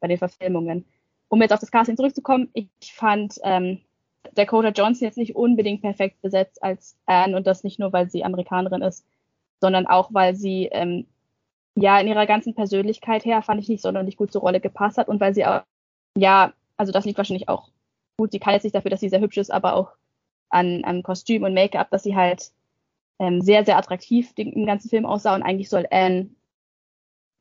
[0.00, 0.84] bei den Verfilmungen.
[1.28, 3.80] Um jetzt auf das Casting zurückzukommen, ich fand ähm,
[4.34, 8.24] Dakota Johnson jetzt nicht unbedingt perfekt besetzt als Anne und das nicht nur, weil sie
[8.24, 9.04] Amerikanerin ist,
[9.60, 11.06] sondern auch, weil sie ähm,
[11.74, 15.08] ja in ihrer ganzen Persönlichkeit her, fand ich nicht sonderlich gut zur Rolle gepasst hat
[15.08, 15.62] und weil sie auch,
[16.16, 17.70] ja, also das liegt wahrscheinlich auch
[18.18, 19.92] gut, sie kann jetzt nicht dafür, dass sie sehr hübsch ist, aber auch
[20.48, 22.50] an, an Kostüm und Make-up, dass sie halt
[23.18, 26.30] ähm, sehr, sehr attraktiv den, im ganzen Film aussah und eigentlich soll Anne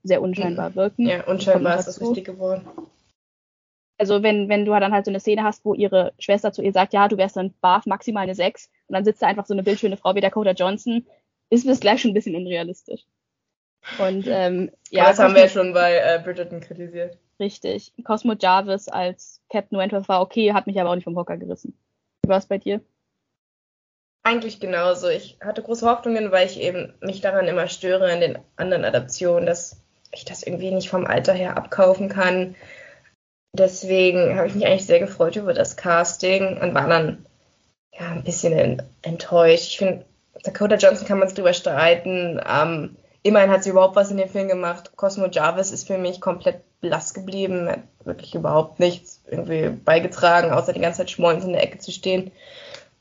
[0.04, 1.06] sehr unscheinbar wirken.
[1.06, 2.68] Ja, unscheinbar ist das richtig geworden.
[4.00, 6.72] Also wenn, wenn du dann halt so eine Szene hast, wo ihre Schwester zu ihr
[6.72, 9.54] sagt, ja, du wärst dann Barf maximal eine 6 und dann sitzt da einfach so
[9.54, 11.06] eine bildschöne Frau wie Dakota Johnson,
[11.50, 13.06] ist das gleich schon ein bisschen unrealistisch.
[14.00, 15.06] Und ähm, ja.
[15.06, 17.18] das haben wir ja schon bei äh, Bridgerton kritisiert.
[17.40, 17.94] Richtig.
[18.04, 21.78] Cosmo Jarvis als Captain Wentworth war okay, hat mich aber auch nicht vom Hocker gerissen.
[22.24, 22.82] Wie war es bei dir?
[24.28, 25.08] Eigentlich genauso.
[25.08, 29.46] Ich hatte große Hoffnungen, weil ich eben mich daran immer störe in den anderen Adaptionen,
[29.46, 29.78] dass
[30.12, 32.56] ich das irgendwie nicht vom Alter her abkaufen kann.
[33.54, 37.26] Deswegen habe ich mich eigentlich sehr gefreut über das Casting und war dann
[37.98, 39.70] ja ein bisschen enttäuscht.
[39.70, 40.04] Ich finde,
[40.44, 42.42] Dakota Johnson kann man drüber streiten.
[42.46, 44.92] Ähm, immerhin hat sie überhaupt was in dem Film gemacht.
[44.98, 50.74] Cosmo Jarvis ist für mich komplett blass geblieben, hat wirklich überhaupt nichts irgendwie beigetragen, außer
[50.74, 52.34] die ganze Zeit schmollend in der Ecke zu stehen.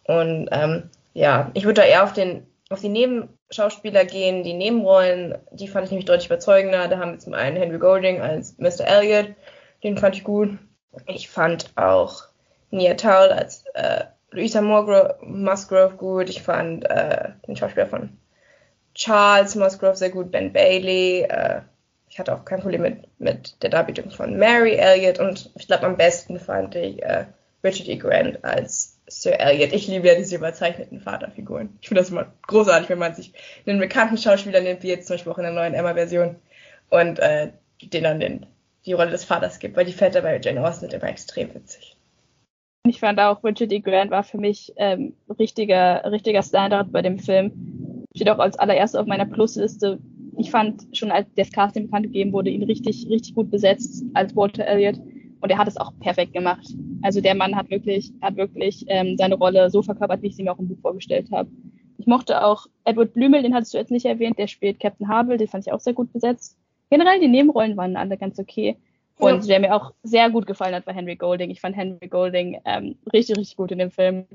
[0.04, 5.38] Und ähm, ja, ich würde da eher auf den auf die Nebenschauspieler gehen, die Nebenrollen,
[5.52, 6.88] die fand ich nämlich deutlich überzeugender.
[6.88, 8.86] Da haben wir zum einen Henry Golding als Mr.
[8.86, 9.34] Elliot,
[9.82, 10.58] den fand ich gut.
[11.06, 12.24] Ich fand auch
[12.70, 16.28] Nia Towle als äh, Louisa Musgrove, Musgrove gut.
[16.28, 18.18] Ich fand äh, den Schauspieler von
[18.94, 21.22] Charles Musgrove sehr gut, Ben Bailey.
[21.22, 21.62] Äh,
[22.10, 25.86] ich hatte auch kein Problem mit, mit der Darbietung von Mary Elliot und ich glaube
[25.86, 27.26] am besten fand ich äh,
[27.64, 27.96] Richard E.
[27.96, 29.72] Grant als Sir Elliot.
[29.72, 31.78] Ich liebe ja diese überzeichneten Vaterfiguren.
[31.80, 33.32] Ich finde das immer großartig, wenn man sich
[33.66, 36.36] einen bekannten Schauspieler nimmt, wie jetzt zum Beispiel auch in der neuen Emma-Version,
[36.90, 38.46] und äh, den dann den,
[38.84, 41.96] die Rolle des Vaters gibt, weil die Väter bei Jane Austen sind immer extrem witzig.
[42.86, 43.80] Ich fand auch, Richard E.
[43.80, 48.04] Grant war für mich ähm, richtiger, richtiger Standard bei dem Film.
[48.14, 49.98] Steht auch als allererstes auf meiner Plusliste.
[50.38, 54.36] Ich fand schon, als das Casting bekannt gegeben wurde, ihn richtig, richtig gut besetzt als
[54.36, 55.00] Walter Elliot.
[55.40, 56.66] Und er hat es auch perfekt gemacht.
[57.02, 60.42] Also der Mann hat wirklich, hat wirklich ähm, seine Rolle so verkörpert, wie ich sie
[60.42, 61.50] mir auch im Buch vorgestellt habe.
[61.98, 65.38] Ich mochte auch Edward Blümel, den hattest du jetzt nicht erwähnt, der spielt Captain Harville,
[65.38, 66.56] den fand ich auch sehr gut besetzt.
[66.90, 68.76] Generell die Nebenrollen waren alle ganz okay.
[69.18, 69.46] Und ja.
[69.46, 71.50] der mir auch sehr gut gefallen hat, war Henry Golding.
[71.50, 74.26] Ich fand Henry Golding ähm, richtig, richtig gut in dem Film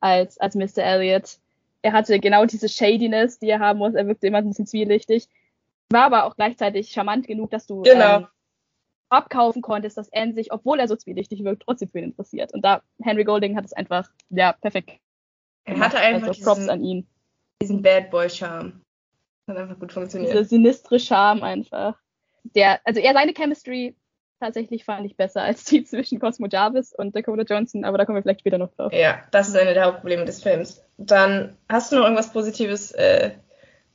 [0.00, 0.78] als, als Mr.
[0.78, 1.38] Elliot.
[1.82, 3.94] Er hatte genau diese Shadiness, die er haben muss.
[3.94, 5.28] Er wirkte immer ein bisschen zwielichtig.
[5.90, 8.18] War aber auch gleichzeitig charmant genug, dass du genau.
[8.18, 8.26] ähm,
[9.08, 12.52] abkaufen konntest, dass Anne sich, obwohl er so zwielichtig wirkt, trotzdem für ihn interessiert.
[12.52, 14.98] Und da Henry Golding hat es einfach, ja, perfekt.
[15.64, 17.06] Er hatte einfach also Props diesen, an ihn.
[17.60, 18.80] diesen Bad Boy Charme.
[19.48, 20.32] Hat einfach gut funktioniert.
[20.32, 21.98] Dieser sinistre Charme einfach.
[22.54, 23.96] Der, also eher seine Chemistry
[24.40, 28.16] tatsächlich fand ich besser als die zwischen Cosmo Jarvis und Dakota Johnson, aber da kommen
[28.16, 28.92] wir vielleicht später noch drauf.
[28.92, 30.84] Ja, das ist eine der Hauptprobleme des Films.
[30.98, 33.32] Dann hast du noch irgendwas Positives äh,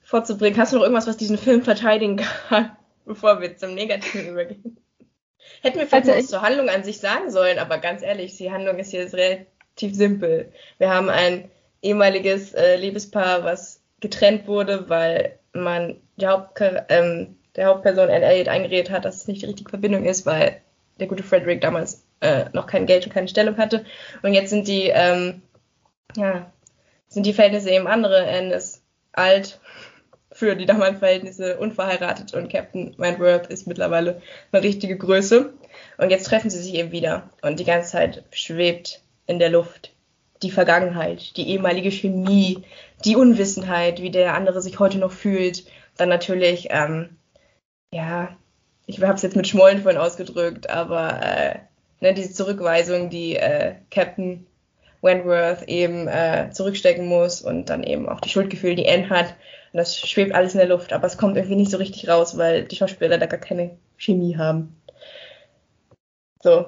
[0.01, 0.59] vorzubringen?
[0.59, 4.77] Hast du noch irgendwas, was diesen Film verteidigen kann, bevor wir zum Negativen übergehen?
[5.61, 8.51] Hätten wir vielleicht also was zur Handlung an sich sagen sollen, aber ganz ehrlich, die
[8.51, 10.51] Handlung ist hier relativ simpel.
[10.79, 11.49] Wir haben ein
[11.81, 18.47] ehemaliges äh, Liebespaar, was getrennt wurde, weil man die Hauptchar ähm, der Hauptperson Anne Elliot
[18.47, 20.61] eingeredet hat, dass es nicht die richtige Verbindung ist, weil
[20.99, 23.85] der gute Frederick damals äh, noch kein Geld und keine Stellung hatte.
[24.21, 25.41] Und jetzt sind die, ähm,
[26.15, 26.51] ja,
[27.07, 28.25] sind die Verhältnisse eben andere.
[28.27, 29.59] Anne ist alt,
[30.41, 35.53] für die damaligen Verhältnisse unverheiratet und Captain Wentworth ist mittlerweile eine richtige Größe.
[35.99, 39.93] Und jetzt treffen sie sich eben wieder und die ganze Zeit schwebt in der Luft
[40.41, 42.63] die Vergangenheit, die ehemalige Chemie,
[43.05, 45.65] die Unwissenheit, wie der andere sich heute noch fühlt.
[45.95, 47.17] Dann natürlich, ähm,
[47.93, 48.35] ja,
[48.87, 51.59] ich habe es jetzt mit Schmollen vorhin ausgedrückt, aber äh,
[51.99, 54.47] ne, diese Zurückweisung, die äh, Captain
[55.01, 59.35] Wentworth eben äh, zurückstecken muss und dann eben auch die Schuldgefühle, die Anne hat.
[59.73, 62.37] Und das schwebt alles in der Luft, aber es kommt irgendwie nicht so richtig raus,
[62.37, 64.75] weil die Schauspieler da gar keine Chemie haben.
[66.41, 66.65] So.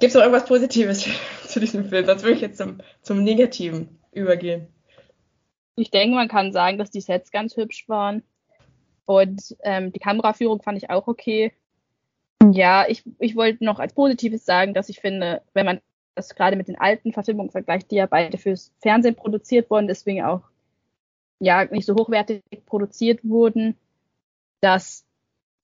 [0.00, 1.06] Gibt es noch irgendwas Positives
[1.46, 2.06] zu diesem Film?
[2.06, 4.66] Sonst würde ich jetzt zum, zum Negativen übergehen.
[5.76, 8.22] Ich denke, man kann sagen, dass die Sets ganz hübsch waren.
[9.04, 11.52] Und ähm, die Kameraführung fand ich auch okay.
[12.52, 15.80] Ja, ich, ich wollte noch als Positives sagen, dass ich finde, wenn man
[16.28, 20.22] das gerade mit den alten Verfilmungen vergleicht, die ja beide fürs Fernsehen produziert wurden, deswegen
[20.22, 20.42] auch
[21.40, 23.76] ja nicht so hochwertig produziert wurden,
[24.60, 25.04] dass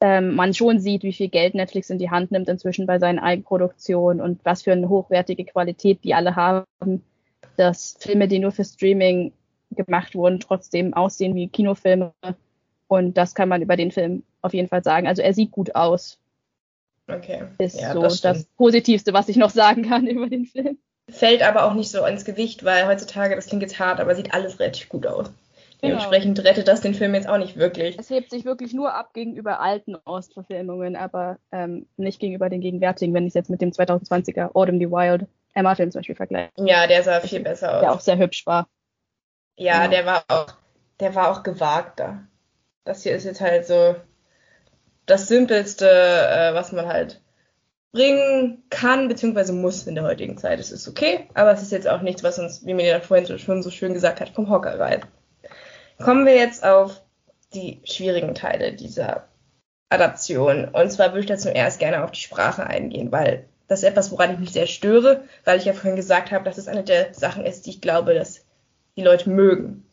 [0.01, 3.19] ähm, man schon sieht, wie viel Geld Netflix in die Hand nimmt inzwischen bei seinen
[3.19, 7.03] Eigenproduktionen und was für eine hochwertige Qualität die alle haben,
[7.57, 9.33] dass Filme, die nur für Streaming
[9.71, 12.13] gemacht wurden, trotzdem aussehen wie Kinofilme.
[12.89, 15.07] Und das kann man über den Film auf jeden Fall sagen.
[15.07, 16.19] Also er sieht gut aus.
[17.09, 17.45] Okay.
[17.59, 20.79] Ist ja, so das, das Positivste, was ich noch sagen kann über den Film.
[21.09, 24.35] Fällt aber auch nicht so ins Gewicht, weil heutzutage, das klingt jetzt hart, aber sieht
[24.35, 25.31] alles relativ gut aus.
[25.81, 25.99] Genau.
[25.99, 27.99] Dementsprechend rettet das den Film jetzt auch nicht wirklich.
[27.99, 33.15] Es hebt sich wirklich nur ab gegenüber alten Ost-Verfilmungen, aber ähm, nicht gegenüber den gegenwärtigen,
[33.15, 36.51] wenn ich es jetzt mit dem 2020er Autumn the Wild Emma-Film zum Beispiel vergleiche.
[36.57, 37.81] Ja, der sah viel besser aus.
[37.81, 38.69] Der auch sehr hübsch war.
[39.57, 39.91] Ja, genau.
[39.91, 40.47] der war auch,
[41.01, 42.27] der war auch gewagter.
[42.85, 43.97] Das hier ist jetzt halt so
[45.07, 47.21] das Simpelste, äh, was man halt
[47.93, 50.61] bringen kann, beziehungsweise muss in der heutigen Zeit.
[50.61, 53.39] Es ist okay, aber es ist jetzt auch nichts, was uns, wie mir ja vorhin
[53.39, 55.07] schon so schön gesagt hat, vom Hocker reißt.
[55.99, 57.01] Kommen wir jetzt auf
[57.55, 59.29] die schwierigen Teile dieser
[59.89, 60.67] Adaption.
[60.67, 64.13] Und zwar würde ich da zuerst gerne auf die Sprache eingehen, weil das ist etwas,
[64.13, 67.15] woran ich mich sehr störe, weil ich ja vorhin gesagt habe, dass es eine der
[67.15, 68.45] Sachen ist, die ich glaube, dass
[68.97, 69.85] die Leute mögen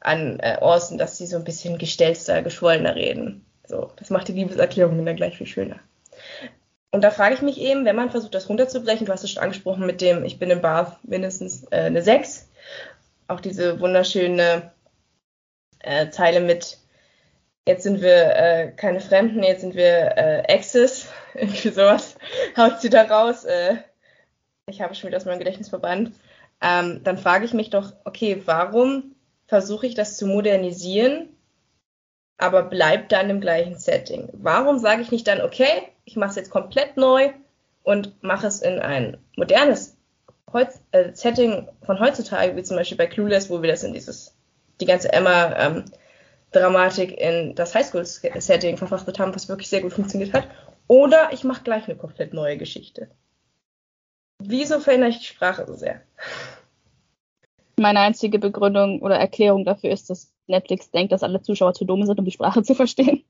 [0.00, 3.44] an äh, Orson, dass sie so ein bisschen gestelzter, geschwollener reden.
[3.68, 5.78] So, das macht die Liebeserklärung dann gleich viel schöner.
[6.90, 9.42] Und da frage ich mich eben, wenn man versucht, das runterzubrechen, du hast es schon
[9.42, 12.48] angesprochen mit dem, ich bin im Bar mindestens äh, eine 6.
[13.26, 14.72] Auch diese wunderschöne
[15.80, 16.78] äh, Zeile mit,
[17.66, 22.16] jetzt sind wir äh, keine Fremden, jetzt sind wir äh, Exes, irgendwie sowas,
[22.56, 23.44] haut sie da raus.
[23.44, 23.76] Äh,
[24.66, 26.14] ich habe schon wieder aus meinem Gedächtnis verbannt.
[26.62, 29.14] Ähm, dann frage ich mich doch, okay, warum
[29.46, 31.28] versuche ich das zu modernisieren,
[32.38, 34.28] aber bleibt dann im gleichen Setting?
[34.32, 37.30] Warum sage ich nicht dann, okay, ich mache es jetzt komplett neu
[37.82, 39.96] und mache es in ein modernes
[40.52, 44.34] Heutz äh, Setting von heutzutage, wie zum Beispiel bei Clueless, wo wir das in dieses,
[44.80, 50.48] die ganze Emma-Dramatik ähm, in das Highschool-Setting verfrachtet haben, was wirklich sehr gut funktioniert hat.
[50.86, 53.10] Oder ich mache gleich eine komplett neue Geschichte.
[54.38, 56.00] Wieso verändere ich die Sprache so sehr?
[57.76, 62.04] Meine einzige Begründung oder Erklärung dafür ist, dass Netflix denkt, dass alle Zuschauer zu dumm
[62.04, 63.24] sind, um die Sprache zu verstehen.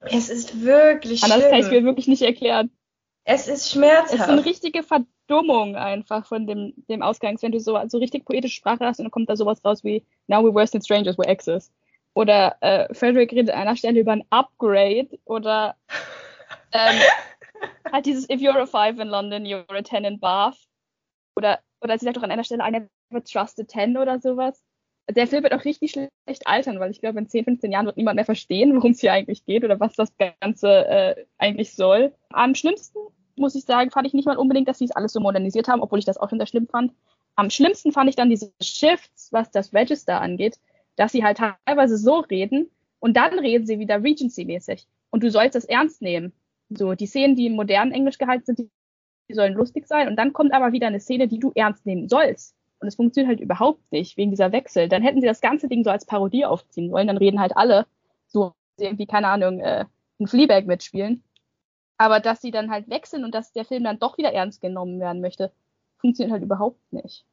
[0.00, 1.50] Es ist wirklich Anders schlimm.
[1.50, 2.70] kann ich mir wirklich nicht erklären.
[3.24, 4.14] Es ist schmerzhaft.
[4.14, 8.24] Es ist eine richtige Verdummung einfach von dem, dem Ausgangs, wenn du so, so richtig
[8.24, 11.18] poetische Sprache hast und dann kommt da sowas raus wie Now we're worse than strangers,
[11.18, 11.70] we're exes.
[12.14, 15.76] Oder äh, Frederick redet an einer Stelle über ein Upgrade oder
[16.72, 16.98] ähm,
[17.92, 20.56] halt dieses If you're a five in London, you're a ten in Bath.
[21.36, 24.60] Oder, oder sie sagt doch an einer Stelle, I never trust a ten oder sowas
[25.12, 27.96] der Film wird auch richtig schlecht altern, weil ich glaube, in 10, 15 Jahren wird
[27.96, 32.12] niemand mehr verstehen, worum es hier eigentlich geht oder was das Ganze äh, eigentlich soll.
[32.30, 32.98] Am schlimmsten,
[33.36, 35.80] muss ich sagen, fand ich nicht mal unbedingt, dass sie es alles so modernisiert haben,
[35.80, 36.92] obwohl ich das auch hinter schlimm fand.
[37.36, 40.58] Am schlimmsten fand ich dann diese Shifts, was das Register angeht,
[40.96, 44.86] dass sie halt teilweise so reden und dann reden sie wieder Regency-mäßig.
[45.10, 46.32] Und du sollst das ernst nehmen.
[46.68, 48.58] So, die Szenen, die im modernen Englisch gehalten sind,
[49.28, 50.08] die sollen lustig sein.
[50.08, 53.28] Und dann kommt aber wieder eine Szene, die du ernst nehmen sollst und es funktioniert
[53.28, 56.44] halt überhaupt nicht wegen dieser Wechsel, dann hätten sie das ganze Ding so als Parodie
[56.44, 57.86] aufziehen wollen, dann reden halt alle
[58.26, 59.84] so irgendwie, keine Ahnung, äh,
[60.18, 61.22] ein Fleabag mitspielen.
[61.98, 65.00] Aber dass sie dann halt wechseln und dass der Film dann doch wieder ernst genommen
[65.00, 65.52] werden möchte,
[65.98, 67.26] funktioniert halt überhaupt nicht.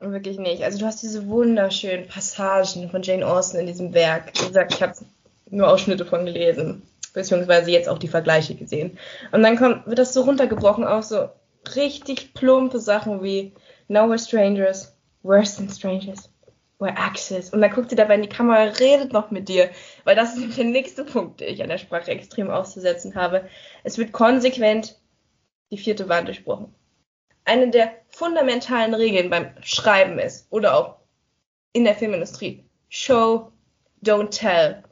[0.00, 0.62] Wirklich nicht.
[0.62, 4.32] Also du hast diese wunderschönen Passagen von Jane Austen in diesem Werk.
[4.40, 4.94] Wie gesagt, ich habe
[5.48, 6.82] nur Ausschnitte von gelesen,
[7.14, 8.98] beziehungsweise jetzt auch die Vergleiche gesehen.
[9.32, 11.28] Und dann kommt, wird das so runtergebrochen auf so
[11.76, 13.54] richtig plumpe Sachen wie
[13.88, 14.92] Now we're strangers,
[15.22, 16.28] worse than strangers,
[16.78, 17.50] we're exes.
[17.50, 19.70] Und dann guckt sie dabei in die Kamera, redet noch mit dir,
[20.04, 23.48] weil das ist der nächste Punkt, den ich an der Sprache extrem auszusetzen habe.
[23.82, 24.98] Es wird konsequent
[25.70, 26.74] die vierte Wand durchbrochen.
[27.44, 30.96] Eine der fundamentalen Regeln beim Schreiben ist, oder auch
[31.72, 33.52] in der Filmindustrie, show,
[34.02, 34.82] don't tell.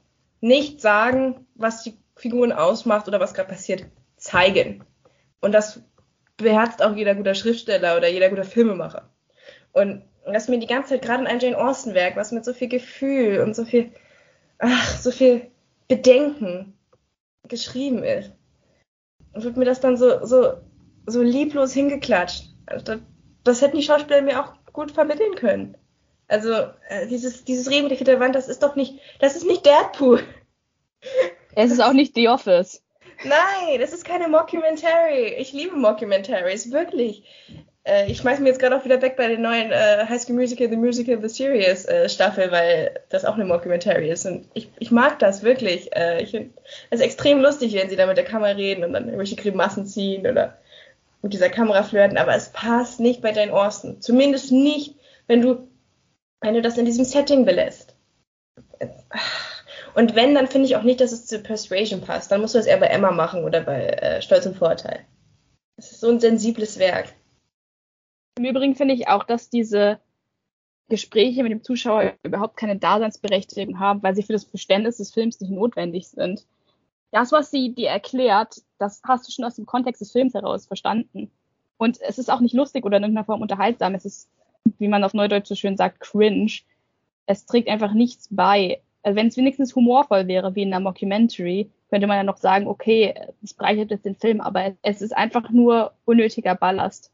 [0.40, 4.84] Nicht sagen, was die Figuren ausmacht oder was gerade passiert, zeigen.
[5.40, 5.82] Und das
[6.42, 9.08] beherzt auch jeder guter Schriftsteller oder jeder guter Filmemacher.
[9.72, 12.52] Und das mir die ganze Zeit gerade in einem Jane Austen Werk, was mit so
[12.52, 13.90] viel Gefühl und so viel,
[14.58, 15.50] ach, so viel
[15.88, 16.74] Bedenken
[17.48, 18.32] geschrieben ist,
[19.34, 20.54] wird mir das dann so, so,
[21.06, 22.50] so lieblos hingeklatscht.
[22.66, 23.00] Also das,
[23.44, 25.76] das hätten die Schauspieler mir auch gut vermitteln können.
[26.28, 26.52] Also
[26.88, 30.22] äh, dieses, dieses Reden mit der Wand, das ist doch nicht, das ist nicht Deadpool.
[31.54, 32.82] Es ist auch nicht The Office.
[33.24, 35.34] Nein, das ist keine Mockumentary.
[35.38, 37.24] Ich liebe Mockumentaries, wirklich.
[37.84, 40.36] Äh, ich schmeiß mir jetzt gerade auch wieder weg bei der neuen äh, High School
[40.36, 44.26] Musical, The Musical, The Series äh, Staffel, weil das auch eine Mockumentary ist.
[44.26, 45.94] Und ich, ich mag das wirklich.
[45.94, 46.50] Äh, ich finde
[46.90, 50.26] es extrem lustig, wenn sie da mit der Kamera reden und dann irgendwelche Grimassen ziehen
[50.26, 50.58] oder
[51.22, 52.18] mit dieser Kamera flirten.
[52.18, 54.00] Aber es passt nicht bei Jane Austen.
[54.00, 54.96] Zumindest nicht,
[55.26, 55.68] wenn du,
[56.40, 57.94] wenn du das in diesem Setting belässt.
[59.10, 59.51] Ach
[59.94, 62.30] und wenn, dann finde ich auch nicht, dass es zu Persuasion passt.
[62.30, 65.04] Dann musst du das eher bei Emma machen oder bei äh, Stolz und Vorteil.
[65.76, 67.14] Das ist so ein sensibles Werk.
[68.38, 70.00] Im Übrigen finde ich auch, dass diese
[70.88, 75.40] Gespräche mit dem Zuschauer überhaupt keine Daseinsberechtigung haben, weil sie für das Verständnis des Films
[75.40, 76.46] nicht notwendig sind.
[77.10, 80.66] Das, was sie dir erklärt, das hast du schon aus dem Kontext des Films heraus
[80.66, 81.30] verstanden.
[81.76, 83.94] Und es ist auch nicht lustig oder in irgendeiner Form unterhaltsam.
[83.94, 84.30] Es ist
[84.78, 86.52] wie man auf Neudeutsch so schön sagt, cringe.
[87.26, 88.82] Es trägt einfach nichts bei.
[89.02, 92.66] Also wenn es wenigstens humorvoll wäre, wie in einer Mockumentary, könnte man ja noch sagen,
[92.66, 97.10] okay, es bereichert jetzt den Film, aber es ist einfach nur unnötiger Ballast.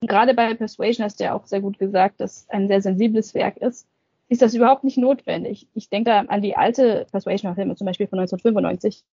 [0.00, 3.34] Und gerade bei Persuasion hast du ja auch sehr gut gesagt, dass ein sehr sensibles
[3.34, 3.86] Werk ist,
[4.28, 5.68] ist das überhaupt nicht notwendig.
[5.74, 9.04] Ich denke da an die alte Persuasion-Filme, zum Beispiel von 1995,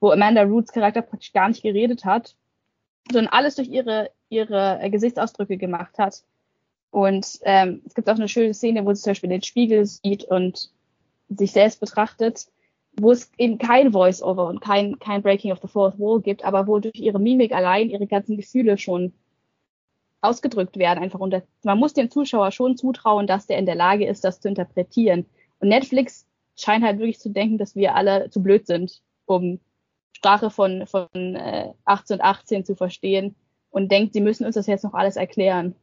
[0.00, 2.34] wo Amanda Roots Charakter praktisch gar nicht geredet hat,
[3.12, 6.22] sondern alles durch ihre, ihre Gesichtsausdrücke gemacht hat.
[6.90, 10.24] Und ähm, es gibt auch eine schöne Szene, wo sie zum Beispiel den Spiegel sieht
[10.24, 10.70] und
[11.30, 12.46] sich selbst betrachtet,
[12.98, 16.66] wo es eben kein Voice-Over und kein, kein Breaking of the Fourth Wall gibt, aber
[16.66, 19.12] wo durch ihre Mimik allein ihre ganzen Gefühle schon
[20.20, 21.02] ausgedrückt werden.
[21.02, 24.40] Einfach unter, man muss dem Zuschauer schon zutrauen, dass der in der Lage ist, das
[24.40, 25.26] zu interpretieren.
[25.60, 29.60] Und Netflix scheint halt wirklich zu denken, dass wir alle zu blöd sind, um
[30.12, 33.34] Sprache von, von äh, 18 und 18 zu verstehen
[33.70, 35.74] und denkt, sie müssen uns das jetzt noch alles erklären.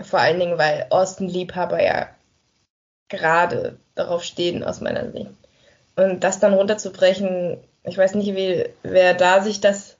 [0.00, 2.08] Vor allen Dingen, weil Austin Liebhaber ja
[3.08, 5.30] gerade darauf stehen, aus meiner Sicht.
[5.96, 9.96] Und das dann runterzubrechen, ich weiß nicht, wie, wer da sich das,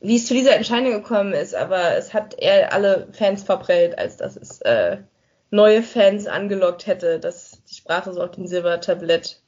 [0.00, 4.16] wie es zu dieser Entscheidung gekommen ist, aber es hat eher alle Fans verprellt, als
[4.16, 4.98] dass es äh,
[5.50, 9.40] neue Fans angelockt hätte, dass die Sprache so auf dem Silbertablett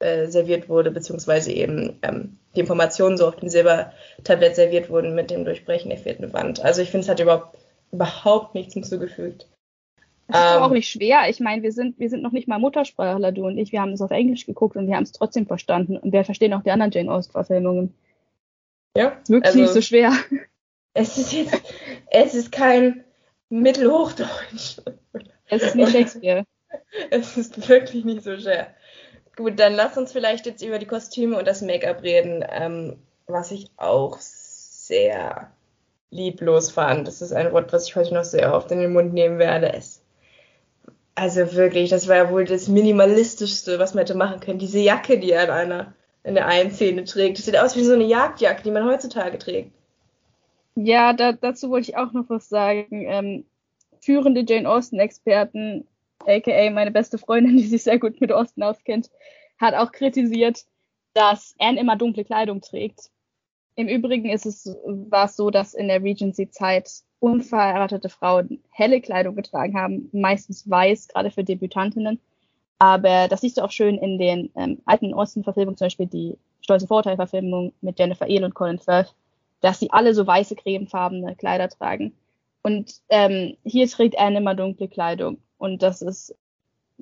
[0.00, 5.30] äh, serviert wurde, beziehungsweise eben ähm, die Informationen so auf dem Silbertablett serviert wurden mit
[5.30, 6.60] dem Durchbrechen der vierten Wand.
[6.60, 7.56] Also ich finde, es hat überhaupt,
[7.92, 9.46] überhaupt nichts hinzugefügt.
[10.32, 11.28] Das ist ähm, auch nicht schwer.
[11.28, 13.72] Ich meine, wir sind, wir sind noch nicht mal Muttersprachler, du und ich.
[13.72, 15.96] Wir haben es auf Englisch geguckt und wir haben es trotzdem verstanden.
[15.96, 17.94] Und wir verstehen auch die anderen Jane Austen-Verfilmungen.
[18.96, 19.08] Ja.
[19.22, 20.12] Ist wirklich also, nicht so schwer.
[20.94, 21.62] Es ist jetzt,
[22.10, 23.04] es ist kein
[23.48, 24.78] Mittelhochdeutsch.
[25.46, 26.44] Es ist nicht Shakespeare.
[27.10, 28.68] Es ist wirklich nicht so schwer.
[29.36, 33.50] Gut, dann lass uns vielleicht jetzt über die Kostüme und das Make-up reden, ähm, was
[33.50, 35.50] ich auch sehr
[36.10, 37.08] lieblos fand.
[37.08, 39.72] Das ist ein Wort, was ich heute noch sehr oft in den Mund nehmen werde.
[39.72, 39.99] Es,
[41.20, 44.58] also wirklich, das war ja wohl das minimalistischste, was man hätte machen können.
[44.58, 47.38] Diese Jacke, die er in einer in der einen Szene trägt.
[47.38, 49.72] Das sieht aus wie so eine Jagdjacke, die man heutzutage trägt.
[50.74, 53.04] Ja, da, dazu wollte ich auch noch was sagen.
[53.06, 53.44] Ähm,
[54.00, 55.86] führende Jane Austen-Experten
[56.26, 59.10] aka meine beste Freundin, die sich sehr gut mit Osten auskennt,
[59.58, 60.64] hat auch kritisiert,
[61.14, 63.10] dass Anne immer dunkle Kleidung trägt.
[63.76, 69.36] Im Übrigen ist es, war es so, dass in der Regency-Zeit unverheiratete Frauen helle Kleidung
[69.36, 72.18] getragen haben, meistens weiß, gerade für Debütantinnen.
[72.78, 76.86] Aber das siehst du auch schön in den ähm, alten Osten-Verfilmungen, zum Beispiel die Stolze
[76.86, 79.14] Vorurteil-Verfilmung mit Jennifer Ehle und Colin Firth,
[79.60, 82.14] dass sie alle so weiße, cremefarbene Kleider tragen.
[82.62, 85.38] Und ähm, hier trägt Anne immer dunkle Kleidung.
[85.58, 86.34] Und das ist,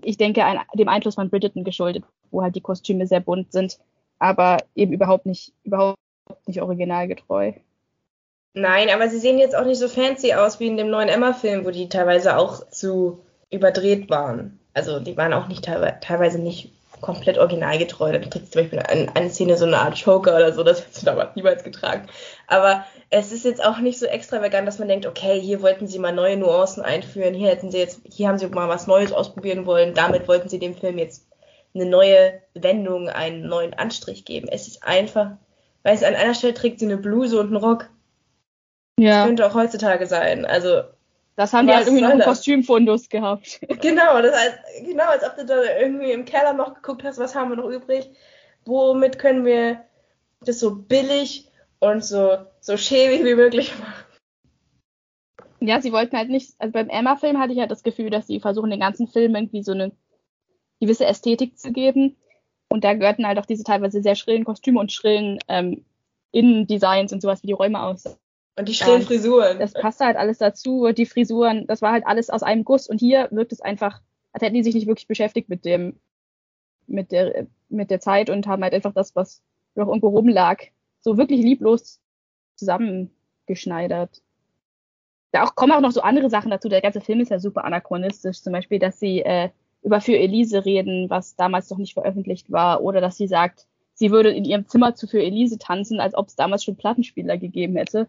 [0.03, 3.79] ich denke, ein, dem Einfluss von Bridgerton geschuldet, wo halt die Kostüme sehr bunt sind,
[4.19, 5.97] aber eben überhaupt nicht, überhaupt
[6.47, 7.53] nicht originalgetreu.
[8.59, 11.65] Nein, aber sie sehen jetzt auch nicht so fancy aus wie in dem neuen Emma-Film,
[11.65, 14.59] wo die teilweise auch zu überdreht waren.
[14.75, 18.11] Also die waren auch nicht teilweise nicht komplett originalgetreu.
[18.11, 21.03] Dann trägt zum Beispiel eine, eine Szene so eine Art Choker oder so, das hättest
[21.03, 22.09] du damals niemals getragen.
[22.49, 26.01] Aber es ist jetzt auch nicht so extravagant, dass man denkt, okay, hier wollten sie
[26.01, 29.67] mal neue Nuancen einführen, hier hätten sie jetzt, hier haben sie mal was Neues ausprobieren
[29.67, 31.29] wollen, damit wollten sie dem Film jetzt
[31.75, 34.49] eine neue Wendung, einen neuen Anstrich geben.
[34.51, 35.31] Es ist einfach,
[35.85, 37.89] weißt du, an einer Stelle trägt sie eine Bluse und einen Rock.
[38.99, 39.19] Ja.
[39.21, 40.45] Das könnte auch heutzutage sein.
[40.45, 40.83] Also
[41.37, 43.61] das haben die halt irgendwie noch einen Kostümfundus gehabt.
[43.81, 47.37] Genau, das heißt, genau, als ob du da irgendwie im Keller noch geguckt hast, was
[47.37, 48.11] haben wir noch übrig,
[48.65, 49.85] womit können wir
[50.41, 54.05] das so billig und so, so schäbig wie möglich machen.
[55.61, 58.41] Ja, sie wollten halt nicht, also beim Emma-Film hatte ich halt das Gefühl, dass sie
[58.41, 59.93] versuchen, den ganzen Film irgendwie so eine
[60.81, 62.17] gewisse Ästhetik zu geben.
[62.69, 65.85] Und da gehörten halt auch diese teilweise sehr schrillen Kostüme und schrillen ähm,
[66.33, 68.17] Innendesigns und sowas, wie die Räume aussahen.
[68.59, 69.61] Und die schrillen Frisuren.
[69.61, 70.91] Das passte halt alles dazu.
[70.93, 72.89] Die Frisuren, das war halt alles aus einem Guss.
[72.89, 74.01] Und hier wirkt es einfach,
[74.33, 76.01] als hätten die sich nicht wirklich beschäftigt mit dem,
[76.89, 79.43] mit der, mit der Zeit und haben halt einfach das, was
[79.77, 80.59] noch irgendwo rumlag,
[81.01, 82.01] so wirklich lieblos
[82.57, 84.23] zusammengeschneidert.
[85.31, 86.69] Da auch, kommen auch noch so andere Sachen dazu.
[86.69, 88.43] Der ganze Film ist ja super anachronistisch.
[88.43, 89.51] Zum Beispiel, dass sie äh,
[89.83, 92.83] über Für Elise reden, was damals noch nicht veröffentlicht war.
[92.83, 96.27] Oder dass sie sagt, sie würde in ihrem Zimmer zu Für Elise tanzen, als ob
[96.27, 98.09] es damals schon Plattenspieler gegeben hätte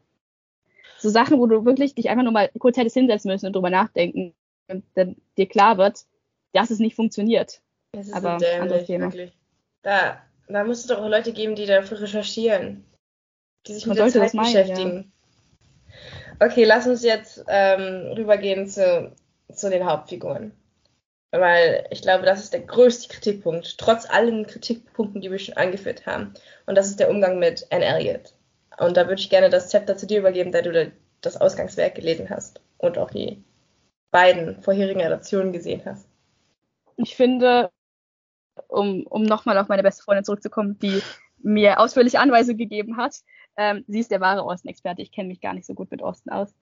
[0.99, 3.69] so Sachen, wo du wirklich dich einfach nur mal kurz hättest hinsetzen müssen und drüber
[3.69, 4.33] nachdenken
[4.69, 6.05] und dann dir klar wird,
[6.53, 7.61] dass es nicht funktioniert.
[7.93, 9.31] Das ist Aber so dämlich, wirklich.
[9.81, 12.85] Da, da muss es doch auch Leute geben, die dafür recherchieren,
[13.67, 15.13] die sich Man mit der Zeit meinen, beschäftigen.
[16.39, 16.47] Ja.
[16.47, 19.13] Okay, lass uns jetzt ähm, rübergehen zu,
[19.51, 20.53] zu den Hauptfiguren.
[21.31, 26.05] Weil ich glaube, das ist der größte Kritikpunkt, trotz allen Kritikpunkten, die wir schon angeführt
[26.05, 26.33] haben.
[26.65, 28.33] Und das ist der Umgang mit Anne Elliot.
[28.79, 32.29] Und da würde ich gerne das Zepter zu dir übergeben, da du das Ausgangswerk gelesen
[32.29, 33.43] hast und auch die
[34.11, 36.07] beiden vorherigen Adaptionen gesehen hast.
[36.95, 37.71] Ich finde,
[38.67, 41.01] um, um nochmal auf meine beste Freundin zurückzukommen, die
[41.37, 43.15] mir ausführliche Anweisungen gegeben hat,
[43.57, 46.31] ähm, sie ist der wahre Austin-Experte, ich kenne mich gar nicht so gut mit Austin
[46.31, 46.53] aus.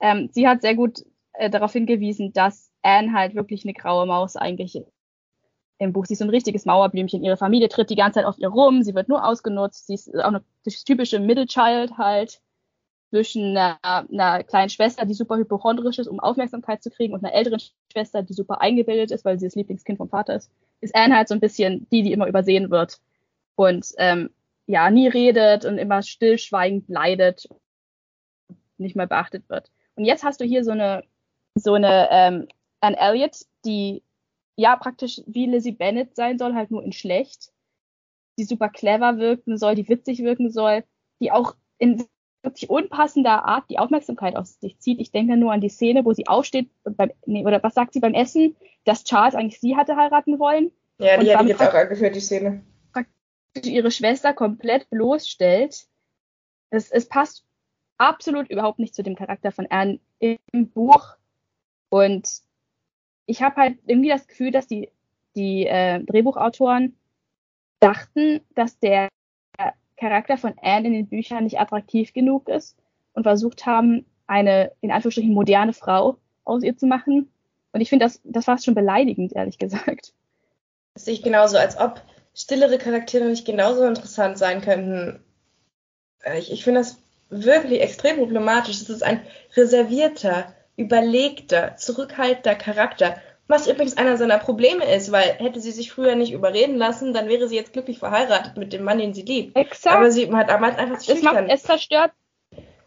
[0.00, 4.36] Ähm, sie hat sehr gut äh, darauf hingewiesen, dass Anne halt wirklich eine graue Maus
[4.36, 4.80] eigentlich
[5.78, 6.06] im Buch.
[6.06, 7.24] Sie ist so ein richtiges Mauerblümchen.
[7.24, 8.82] Ihre Familie tritt die ganze Zeit auf ihr rum.
[8.82, 9.86] Sie wird nur ausgenutzt.
[9.86, 10.44] Sie ist auch eine
[10.86, 12.40] typische Middle Child halt
[13.10, 17.34] zwischen einer, einer kleinen Schwester, die super hypochondrisch ist, um Aufmerksamkeit zu kriegen, und einer
[17.34, 17.60] älteren
[17.92, 20.50] Schwester, die super eingebildet ist, weil sie das Lieblingskind vom Vater ist,
[20.80, 22.98] ist Anne halt so ein bisschen die, die immer übersehen wird
[23.54, 24.30] und ähm,
[24.66, 27.48] ja, nie redet und immer stillschweigend leidet,
[28.78, 29.70] nicht mehr beachtet wird.
[29.94, 31.04] Und jetzt hast du hier so eine,
[31.54, 32.48] so eine ähm,
[32.80, 34.02] Anne Elliot, die
[34.56, 37.52] ja praktisch wie Lizzie Bennett sein soll, halt nur in schlecht,
[38.38, 40.84] die super clever wirken soll, die witzig wirken soll,
[41.20, 42.04] die auch in
[42.42, 45.00] wirklich unpassender Art die Aufmerksamkeit auf sich zieht.
[45.00, 47.94] Ich denke nur an die Szene, wo sie aufsteht und beim, nee, oder was sagt
[47.94, 50.70] sie beim Essen, dass Charles eigentlich sie hatte heiraten wollen.
[50.98, 52.62] Ja, die hätte ich jetzt auch angeführt, die Szene.
[53.62, 55.86] Ihre Schwester komplett bloßstellt.
[56.70, 57.44] Es, es passt
[57.98, 60.38] absolut überhaupt nicht zu dem Charakter von Anne im
[60.70, 61.16] Buch.
[61.88, 62.42] Und
[63.26, 64.90] ich habe halt irgendwie das Gefühl, dass die,
[65.34, 66.96] die äh, Drehbuchautoren
[67.80, 69.08] dachten, dass der
[69.96, 72.76] Charakter von Anne in den Büchern nicht attraktiv genug ist
[73.12, 77.30] und versucht haben, eine in Anführungsstrichen moderne Frau aus ihr zu machen.
[77.72, 80.12] Und ich finde, das, das war schon beleidigend, ehrlich gesagt.
[80.94, 82.02] Das sehe ich genauso, als ob
[82.34, 85.20] stillere Charaktere nicht genauso interessant sein könnten.
[86.22, 86.98] Äh, ich, ich finde das
[87.30, 88.80] wirklich extrem problematisch.
[88.80, 89.20] Es ist ein
[89.56, 93.16] reservierter, überlegter, zurückhaltender Charakter.
[93.46, 97.28] Was übrigens einer seiner Probleme ist, weil hätte sie sich früher nicht überreden lassen, dann
[97.28, 99.56] wäre sie jetzt glücklich verheiratet mit dem Mann, den sie liebt.
[99.56, 99.96] Exakt.
[99.96, 102.12] Aber sie hat damals einfach zu es, macht, es zerstört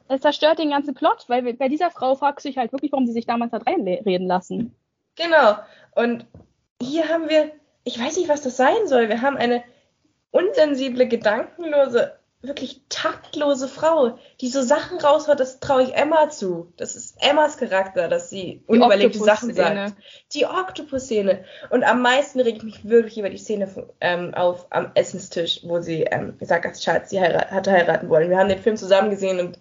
[0.09, 3.13] es zerstört den ganzen Plot, weil bei dieser Frau fragt sich halt wirklich, warum sie
[3.13, 4.75] sich damals hat reinreden lassen.
[5.15, 5.57] Genau.
[5.95, 6.25] Und
[6.81, 7.51] hier haben wir,
[7.83, 9.09] ich weiß nicht, was das sein soll.
[9.09, 9.63] Wir haben eine
[10.31, 16.71] unsensible, gedankenlose, wirklich taktlose Frau, die so Sachen raushaut, das traue ich Emma zu.
[16.77, 19.95] Das ist Emmas Charakter, dass sie die unüberlegte Sachen sagt.
[20.33, 21.43] Die Oktopus-Szene.
[21.71, 23.67] Und am meisten reg ich mich wirklich über die Szene
[24.01, 28.29] ähm, auf am Essenstisch, wo sie ähm, gesagt hat, Schatz, sie heirat, hatte heiraten wollen.
[28.29, 29.59] Wir haben den Film zusammen gesehen und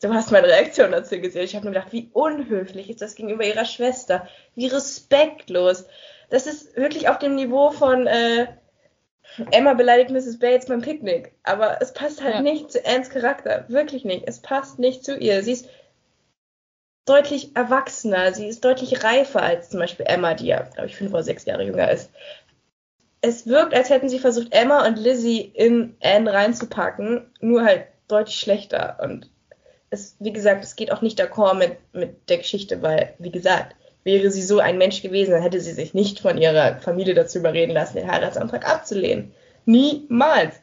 [0.00, 1.44] du hast meine Reaktion dazu gesehen.
[1.44, 5.86] Ich habe nur gedacht, wie unhöflich ist das gegenüber ihrer Schwester, wie respektlos.
[6.30, 8.46] Das ist wirklich auf dem Niveau von äh,
[9.50, 10.38] Emma beleidigt Mrs.
[10.38, 11.32] Bates beim Picknick.
[11.42, 12.42] Aber es passt halt ja.
[12.42, 13.64] nicht zu Annes Charakter.
[13.68, 14.24] Wirklich nicht.
[14.26, 15.42] Es passt nicht zu ihr.
[15.42, 15.68] Sie ist
[17.06, 18.32] deutlich erwachsener.
[18.32, 21.44] Sie ist deutlich reifer als zum Beispiel Emma, die ja, glaube ich, fünf oder sechs
[21.44, 22.10] Jahre jünger ist.
[23.20, 28.38] Es wirkt, als hätten sie versucht, Emma und Lizzie in Anne reinzupacken, nur halt deutlich
[28.38, 28.98] schlechter.
[29.02, 29.30] Und
[29.90, 33.74] es, wie gesagt, es geht auch nicht d'accord mit, mit der Geschichte, weil, wie gesagt,
[34.08, 37.40] Wäre sie so ein Mensch gewesen, dann hätte sie sich nicht von ihrer Familie dazu
[37.40, 39.34] überreden lassen, den Heiratsantrag abzulehnen.
[39.66, 40.54] Niemals.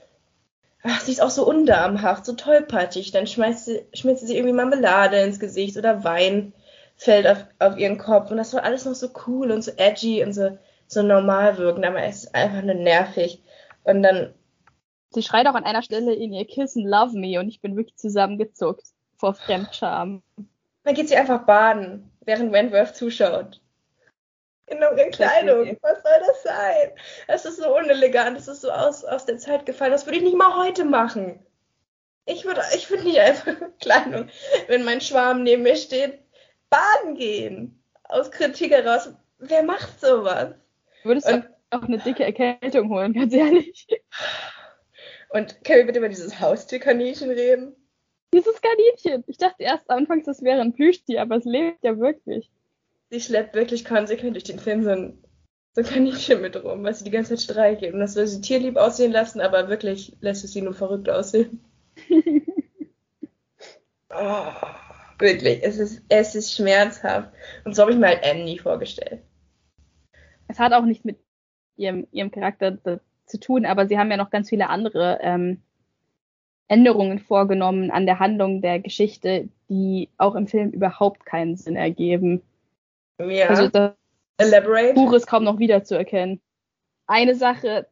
[0.81, 3.11] Ach, sie ist auch so undarmhaft, so tollpatschig.
[3.11, 6.53] Dann schmeißt sie, schmeißt sie irgendwie Marmelade ins Gesicht oder Wein
[6.95, 8.31] fällt auf, auf ihren Kopf.
[8.31, 11.85] Und das war alles noch so cool und so edgy und so, so normal wirken.
[11.85, 13.43] Aber es ist einfach nur nervig.
[13.83, 14.33] Und dann.
[15.11, 17.95] Sie schreit auch an einer Stelle in ihr Kissen Love Me und ich bin wirklich
[17.95, 18.87] zusammengezuckt
[19.17, 20.23] vor Fremdscham.
[20.83, 23.61] Dann geht sie einfach baden während Wentworth zuschaut.
[24.67, 25.77] In dunklen Kleidung.
[25.81, 26.91] Was soll das sein?
[27.27, 29.91] Es ist so unelegant, es ist so aus, aus der Zeit gefallen.
[29.91, 31.45] Das würde ich nicht mal heute machen.
[32.25, 34.29] Ich würde ich würd nicht einfach Kleidung,
[34.67, 36.19] wenn mein Schwarm neben mir steht,
[36.69, 37.83] baden gehen.
[38.05, 39.13] Aus Kritik heraus.
[39.37, 40.55] Wer macht sowas?
[41.03, 43.87] Würdest du auch eine dicke Erkältung holen, ganz ehrlich.
[45.29, 47.75] Und können wir bitte über dieses Haustierkaninchen reden?
[48.35, 49.23] Dieses Kaninchen.
[49.27, 52.51] Ich dachte erst anfangs, das wäre ein Plüschtier, aber es lebt ja wirklich.
[53.09, 55.23] Sie schleppt wirklich konsequent durch den Film so ein,
[55.71, 57.93] so ein Kaninchen mit rum, weil sie die ganze Zeit streichelt.
[57.93, 61.63] Und das will sie tierlieb aussehen lassen, aber wirklich lässt es sie nur verrückt aussehen.
[64.09, 64.51] oh,
[65.17, 67.31] wirklich, es ist, es ist schmerzhaft.
[67.63, 69.21] Und so habe ich mir halt Anne nie vorgestellt.
[70.49, 71.19] Es hat auch nicht mit
[71.77, 72.79] ihrem, ihrem Charakter
[73.27, 75.61] zu tun, aber sie haben ja noch ganz viele andere ähm,
[76.67, 82.41] Änderungen vorgenommen an der Handlung der Geschichte, die auch im Film überhaupt keinen Sinn ergeben.
[83.19, 83.47] Ja.
[83.47, 83.93] Also das
[84.37, 84.93] Elaborate.
[84.93, 86.41] Buch ist kaum noch wiederzuerkennen.
[87.07, 87.87] Eine Sache,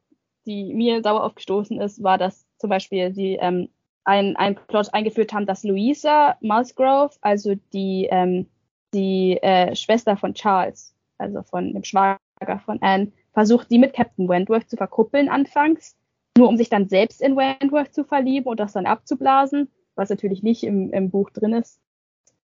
[0.45, 3.69] die mir sauer aufgestoßen ist, war, dass zum Beispiel sie ähm,
[4.03, 8.47] ein, ein Plot eingeführt haben, dass Louisa Musgrove, also die, ähm,
[8.93, 12.19] die äh, Schwester von Charles, also von dem Schwager
[12.65, 15.95] von Anne, versucht, die mit Captain Wentworth zu verkuppeln anfangs
[16.37, 20.43] nur um sich dann selbst in Wentworth zu verlieben und das dann abzublasen, was natürlich
[20.43, 21.79] nicht im, im Buch drin ist.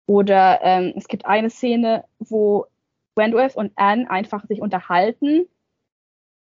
[0.07, 2.66] Oder ähm, es gibt eine Szene, wo
[3.14, 5.47] Wentworth und Anne einfach sich unterhalten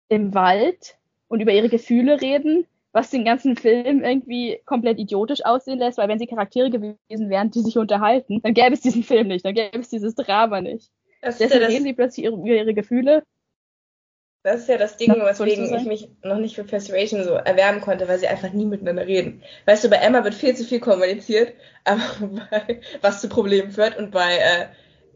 [0.09, 0.97] im Wald
[1.27, 6.07] und über ihre Gefühle reden, was den ganzen Film irgendwie komplett idiotisch aussehen lässt, weil
[6.07, 9.53] wenn sie Charaktere gewesen wären, die sich unterhalten, dann gäbe es diesen Film nicht, dann
[9.53, 10.91] gäbe es dieses Drama nicht.
[11.23, 13.23] Deswegen ja reden sie plötzlich ihre, über ihre Gefühle.
[14.43, 18.07] Das ist ja das Ding, weswegen ich mich noch nicht für Persuasion so erwärmen konnte,
[18.07, 19.43] weil sie einfach nie miteinander reden.
[19.65, 22.01] Weißt du, bei Emma wird viel zu viel kommuniziert, aber
[22.49, 24.67] bei, was zu Problemen führt und bei äh,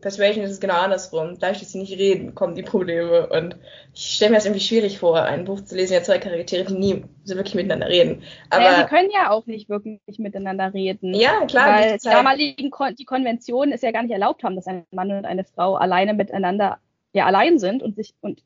[0.01, 1.37] Persuasion ist es genau andersrum.
[1.39, 3.29] Dadurch, dass sie nicht reden, kommen die Probleme.
[3.29, 3.55] Und
[3.93, 6.73] ich stelle mir das irgendwie schwierig vor, ein Buch zu lesen, ja zwei Charaktere, die
[6.73, 8.23] nie so wirklich miteinander reden.
[8.49, 11.13] Aber ja, sie können ja auch nicht wirklich miteinander reden.
[11.13, 11.79] Ja, klar.
[11.79, 15.11] Weil die damaligen Kon die Konventionen es ja gar nicht erlaubt haben, dass ein Mann
[15.11, 16.79] und eine Frau alleine miteinander
[17.13, 18.41] ja allein sind und sich und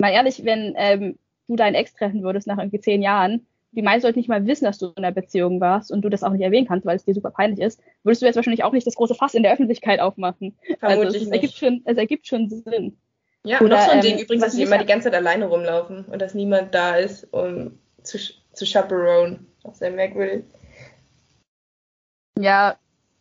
[0.00, 1.18] mal ehrlich, wenn ähm,
[1.48, 4.64] du deinen Ex treffen würdest nach irgendwie zehn Jahren, die meisten sollten nicht mal wissen,
[4.64, 7.04] dass du in einer Beziehung warst und du das auch nicht erwähnen kannst, weil es
[7.04, 9.52] dir super peinlich ist, würdest du jetzt wahrscheinlich auch nicht das große Fass in der
[9.52, 10.56] Öffentlichkeit aufmachen.
[10.78, 11.32] Vermutlich also es, nicht.
[11.32, 12.96] Ergibt schon, es ergibt schon Sinn.
[13.44, 15.46] Ja, Oder, noch so ein Ding ähm, übrigens, dass sie immer die ganze Zeit alleine
[15.46, 18.18] rumlaufen und dass niemand da ist, um zu,
[18.52, 19.40] zu chaperone.
[19.62, 20.44] Auch sehr merkwürdig.
[22.38, 22.76] Ja,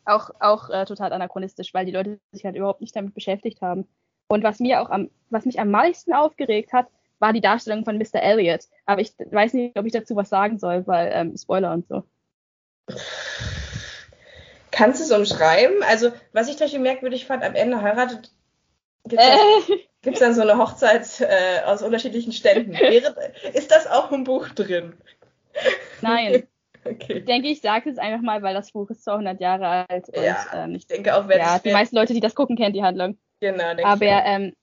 [0.06, 3.88] auch, auch äh, total anachronistisch, weil die Leute sich halt überhaupt nicht damit beschäftigt haben.
[4.28, 6.88] Und was mir auch am, was mich am meisten aufgeregt hat,
[7.20, 8.22] war die Darstellung von Mr.
[8.22, 8.66] Elliot.
[8.86, 12.04] Aber ich weiß nicht, ob ich dazu was sagen soll, weil ähm, Spoiler und so.
[14.72, 15.84] Kannst du es umschreiben?
[15.84, 18.32] Also, was ich tatsächlich merkwürdig fand, am Ende heiratet.
[19.08, 20.26] Gibt es äh.
[20.26, 22.74] dann so eine Hochzeit äh, aus unterschiedlichen Ständen?
[23.54, 24.96] Ist das auch im Buch drin?
[26.02, 26.44] Nein.
[26.88, 27.14] Okay.
[27.14, 30.08] Ich denke, ich sage es einfach mal, weil das Buch ist 200 Jahre alt.
[30.08, 32.74] Und, ja, ähm, ich denke auch, wer ja, die meisten Leute, die das gucken, kennen
[32.74, 33.18] die Handlung.
[33.40, 34.54] Genau, denke Aber ähm,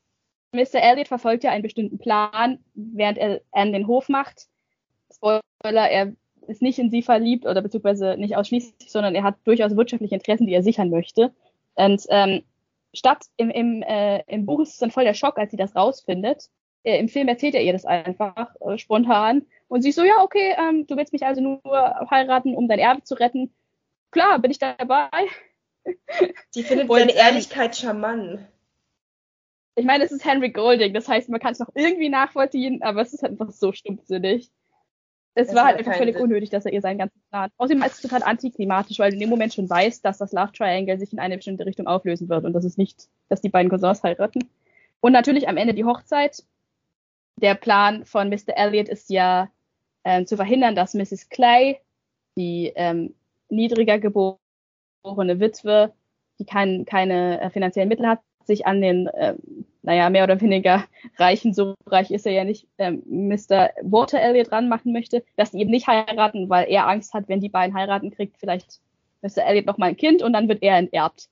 [0.53, 0.83] Mr.
[0.83, 4.49] Elliot verfolgt ja einen bestimmten Plan, während er Anne den Hof macht.
[5.15, 6.13] Spoiler, er
[6.47, 10.47] ist nicht in sie verliebt oder beziehungsweise nicht ausschließlich, sondern er hat durchaus wirtschaftliche Interessen,
[10.47, 11.33] die er sichern möchte.
[11.75, 12.43] Und ähm,
[12.93, 15.75] statt im, im, äh, im Buch ist es dann voll der Schock, als sie das
[15.75, 16.49] rausfindet.
[16.83, 20.55] Äh, Im Film erzählt er ihr das einfach äh, spontan und sie so, ja, okay,
[20.59, 21.61] ähm, du willst mich also nur
[22.11, 23.55] heiraten, um dein Erbe zu retten.
[24.11, 25.09] Klar, bin ich dabei.
[26.55, 28.41] Die findet seine Ehrlichkeit charmant
[29.75, 33.03] ich meine, es ist Henry Golding, das heißt, man kann es noch irgendwie nachvollziehen, aber
[33.03, 34.51] es ist halt einfach so stumpfsinnig.
[35.35, 36.25] Es das war halt einfach völlig Sinn.
[36.25, 37.51] unnötig, dass er ihr seinen ganzen Plan.
[37.57, 40.53] Außerdem ist es total antiklimatisch, weil du in dem Moment schon weißt, dass das Love
[40.53, 43.71] Triangle sich in eine bestimmte Richtung auflösen wird und das ist nicht, dass die beiden
[43.71, 44.51] Cousins heiraten.
[45.01, 46.45] Und natürlich am Ende die Hochzeit.
[47.37, 48.57] Der Plan von Mr.
[48.57, 49.51] Elliot ist ja
[50.05, 51.31] ähm, zu verhindern, dass Mrs.
[51.31, 51.81] Clay,
[52.37, 53.15] die ähm,
[53.49, 55.95] niedriger geborene Witwe,
[56.39, 59.35] die kein, keine äh, finanziellen Mittel hat, sich an den, äh,
[59.83, 60.85] naja, mehr oder weniger
[61.19, 63.71] reichen, so reich ist er ja nicht, ähm, Mr.
[63.83, 67.49] Walter Elliot ranmachen möchte, dass die eben nicht heiraten, weil er Angst hat, wenn die
[67.49, 68.81] beiden heiraten, kriegt vielleicht
[69.23, 69.45] Mr.
[69.47, 71.29] Elliot noch mal ein Kind und dann wird er enterbt.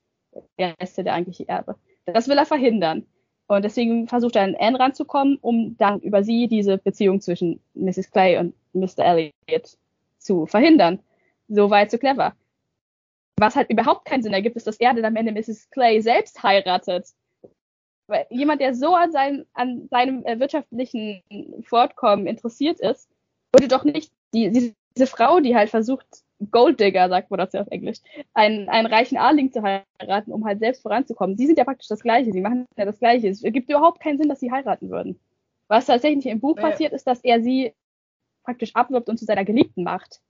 [0.56, 1.76] Er ist ja der eigentliche Erbe.
[2.06, 3.06] Das will er verhindern.
[3.46, 8.12] Und deswegen versucht er an Anne ranzukommen, um dann über sie diese Beziehung zwischen Mrs.
[8.12, 9.04] Clay und Mr.
[9.04, 9.76] Elliot
[10.18, 11.00] zu verhindern.
[11.48, 12.34] So weit, so clever.
[13.40, 15.70] Was halt überhaupt keinen Sinn ergibt, ist, dass er dann am Ende Mrs.
[15.70, 17.08] Clay selbst heiratet.
[18.06, 21.22] Weil jemand, der so an, seinem, an seinem äh, wirtschaftlichen
[21.62, 23.08] Fortkommen interessiert ist,
[23.54, 26.06] würde doch nicht die, die, diese Frau, die halt versucht,
[26.50, 27.98] Golddigger, sagt man das ja auf Englisch,
[28.34, 31.38] einen, einen reichen Arling zu heiraten, um halt selbst voranzukommen.
[31.38, 33.28] Sie sind ja praktisch das Gleiche, sie machen ja das Gleiche.
[33.28, 35.18] Es ergibt überhaupt keinen Sinn, dass sie heiraten würden.
[35.68, 36.68] Was tatsächlich im Buch ja.
[36.68, 37.72] passiert, ist, dass er sie
[38.44, 40.20] praktisch abwirbt und zu seiner Geliebten macht.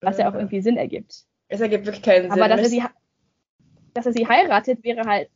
[0.00, 1.24] Was ja auch irgendwie Sinn ergibt.
[1.54, 2.32] Es ergibt wirklich keinen Sinn.
[2.32, 2.82] Aber dass er, sie,
[3.94, 5.30] dass er sie heiratet, wäre halt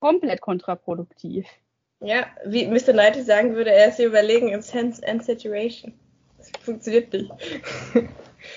[0.00, 1.46] komplett kontraproduktiv.
[2.00, 2.92] Ja, wie Mr.
[2.92, 5.94] Knightley sagen würde, er ist hier überlegen im Sense and Situation.
[6.38, 7.30] Das funktioniert nicht.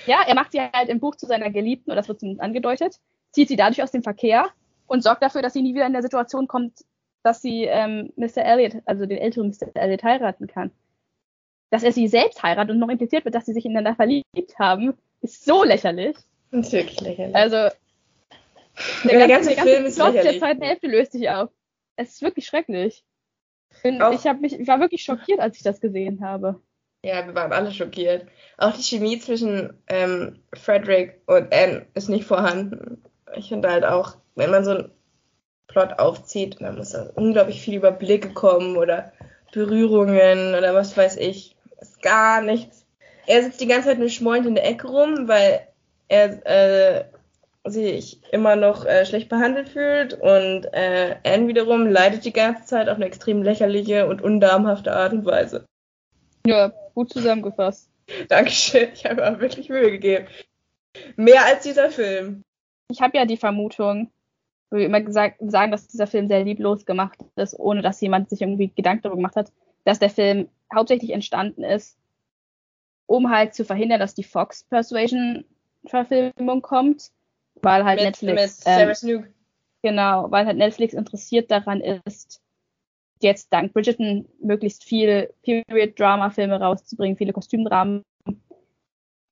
[0.06, 2.98] ja, er macht sie halt im Buch zu seiner Geliebten, oder das wird zumindest angedeutet,
[3.30, 4.48] zieht sie dadurch aus dem Verkehr
[4.88, 6.84] und sorgt dafür, dass sie nie wieder in der Situation kommt,
[7.22, 8.38] dass sie ähm, Mr.
[8.38, 9.68] Elliot, also den älteren Mr.
[9.74, 10.72] Elliot, heiraten kann.
[11.70, 14.94] Dass er sie selbst heiratet und noch impliziert wird, dass sie sich ineinander verliebt haben,
[15.20, 16.16] ist so lächerlich.
[16.52, 17.34] Das ist wirklich lächerlich.
[17.34, 17.56] Also,
[19.04, 21.50] der, der ganze, ganze Film ist Plot der zweiten Hälfte löst sich auf.
[21.96, 23.04] Es ist wirklich schrecklich.
[23.82, 26.60] Bin, ich, hab mich, ich war wirklich schockiert, als ich das gesehen habe.
[27.04, 28.26] Ja, wir waren alle schockiert.
[28.58, 33.02] Auch die Chemie zwischen ähm, Frederick und Anne ist nicht vorhanden.
[33.34, 34.92] Ich finde halt auch, wenn man so einen
[35.66, 39.12] Plot aufzieht, dann muss da unglaublich viel über Blicke kommen oder
[39.52, 41.56] Berührungen oder was weiß ich.
[41.80, 42.86] Ist gar nichts.
[43.26, 45.66] Er sitzt die ganze Zeit nur schmollend in der Ecke rum, weil
[46.12, 47.04] er äh,
[47.64, 52.88] sich immer noch äh, schlecht behandelt fühlt und äh, Anne wiederum leidet die ganze Zeit
[52.88, 55.64] auf eine extrem lächerliche und undamhafte Art und Weise.
[56.46, 57.88] Ja, gut zusammengefasst.
[58.28, 60.26] Dankeschön, ich habe mir wirklich Mühe gegeben.
[61.16, 62.42] Mehr als dieser Film.
[62.90, 64.10] Ich habe ja die Vermutung,
[64.70, 68.28] wo wir immer gesagt, sagen, dass dieser Film sehr lieblos gemacht ist, ohne dass jemand
[68.28, 69.50] sich irgendwie Gedanken darüber gemacht hat,
[69.84, 71.96] dass der Film hauptsächlich entstanden ist,
[73.06, 75.44] um halt zu verhindern, dass die Fox Persuasion
[75.86, 77.10] Verfilmung kommt,
[77.62, 79.24] weil halt mit, Netflix mit Sarah Snook.
[79.82, 82.40] Genau, weil halt Netflix interessiert daran ist,
[83.20, 88.04] jetzt dank Bridgerton möglichst viel Period-Drama-Filme rauszubringen, viele Kostümdramen,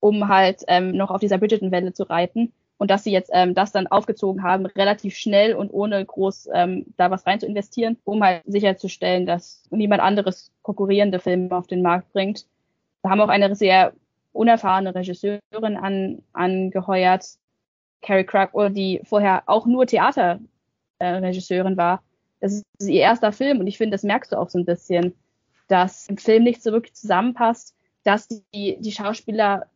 [0.01, 2.53] um halt ähm, noch auf dieser Bridgerton-Welle zu reiten.
[2.79, 6.87] Und dass sie jetzt ähm, das dann aufgezogen haben, relativ schnell und ohne groß ähm,
[6.97, 11.83] da was rein zu investieren, um halt sicherzustellen, dass niemand anderes konkurrierende Filme auf den
[11.83, 12.47] Markt bringt.
[13.03, 13.93] Wir haben auch eine sehr
[14.33, 17.25] unerfahrene Regisseurin an, angeheuert,
[18.03, 22.03] Carrie Crack, die vorher auch nur Theaterregisseurin äh, war.
[22.41, 25.15] Das ist ihr erster Film und ich finde, das merkst du auch so ein bisschen,
[25.69, 29.67] dass im Film nicht so wirklich zusammenpasst, dass die, die Schauspieler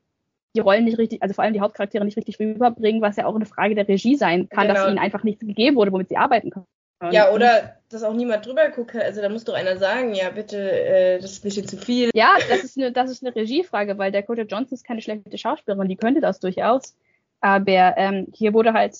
[0.56, 3.34] die Rollen nicht richtig, also vor allem die Hauptcharaktere nicht richtig rüberbringen, was ja auch
[3.34, 4.74] eine Frage der Regie sein kann, genau.
[4.74, 6.66] dass ihnen einfach nichts gegeben wurde, womit sie arbeiten können.
[7.12, 8.96] Ja, oder dass auch niemand drüber guckt.
[8.96, 12.10] Also da muss doch einer sagen, ja bitte, äh, das ist ein bisschen zu viel.
[12.14, 15.88] Ja, das ist eine, das ist eine Regiefrage, weil Dakota Johnson ist keine schlechte Schauspielerin,
[15.88, 16.96] die könnte das durchaus.
[17.40, 18.96] Aber ähm, hier wurde halt,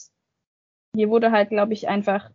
[0.95, 2.31] hier wurde halt, glaube ich, einfach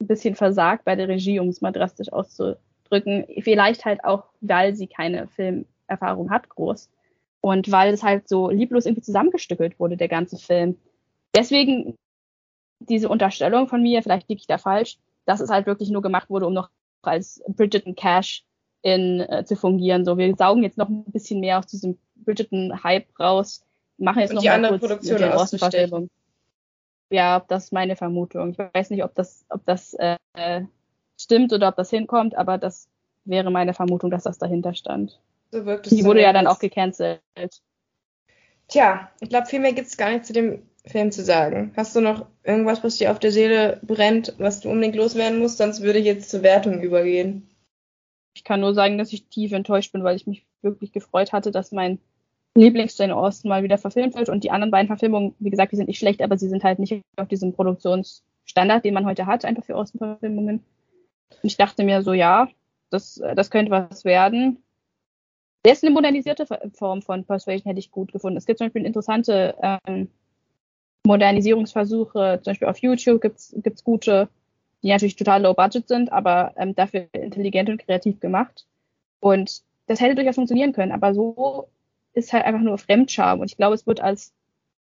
[0.00, 3.26] ein bisschen versagt bei der Regie, um es mal drastisch auszudrücken.
[3.40, 6.88] Vielleicht halt auch, weil sie keine Filmerfahrung hat, groß.
[7.40, 10.78] Und weil es halt so lieblos irgendwie zusammengestückelt wurde, der ganze Film.
[11.36, 11.96] Deswegen
[12.88, 16.30] diese Unterstellung von mir, vielleicht liege ich da falsch, dass es halt wirklich nur gemacht
[16.30, 16.70] wurde, um noch
[17.02, 18.44] als Bridgerton Cash
[18.82, 20.04] in, äh, zu fungieren.
[20.04, 23.62] So, wir saugen jetzt noch ein bisschen mehr aus diesem Bridgerton-Hype raus,
[23.98, 26.10] machen jetzt Und noch die andere Produktion mit der auszustechen.
[27.10, 28.50] Ja, das ist meine Vermutung.
[28.50, 30.16] Ich weiß nicht, ob das, ob das äh,
[31.18, 32.88] stimmt oder ob das hinkommt, aber das
[33.24, 35.20] wäre meine Vermutung, dass das dahinter stand.
[35.50, 37.20] So wirkt es Die wurde ja dann auch gecancelt.
[38.68, 41.72] Tja, ich glaube, viel mehr gibt es gar nicht zu dem Film zu sagen.
[41.76, 45.58] Hast du noch irgendwas, was dir auf der Seele brennt, was du unbedingt loswerden musst?
[45.58, 47.48] Sonst würde ich jetzt zur Wertung übergehen.
[48.36, 51.50] Ich kann nur sagen, dass ich tief enttäuscht bin, weil ich mich wirklich gefreut hatte,
[51.50, 52.00] dass mein
[52.56, 54.28] Lieblings-Jane Austen mal wieder verfilmt wird.
[54.28, 56.78] Und die anderen beiden Verfilmungen, wie gesagt, die sind nicht schlecht, aber sie sind halt
[56.78, 60.62] nicht auf diesem Produktionsstandard, den man heute hat, einfach für Austen-Verfilmungen.
[61.30, 62.48] Und ich dachte mir so, ja,
[62.90, 64.62] das, das könnte was werden.
[65.64, 68.36] Der ist eine modernisierte Form von Persuasion, hätte ich gut gefunden.
[68.36, 70.10] Es gibt zum Beispiel interessante ähm,
[71.06, 74.28] Modernisierungsversuche, zum Beispiel auf YouTube gibt's gibt's gute,
[74.82, 78.66] die natürlich total low budget sind, aber ähm, dafür intelligent und kreativ gemacht.
[79.20, 81.68] Und das hätte durchaus funktionieren können, aber so
[82.14, 83.40] ist halt einfach nur Fremdscham.
[83.40, 84.32] Und ich glaube, es wird als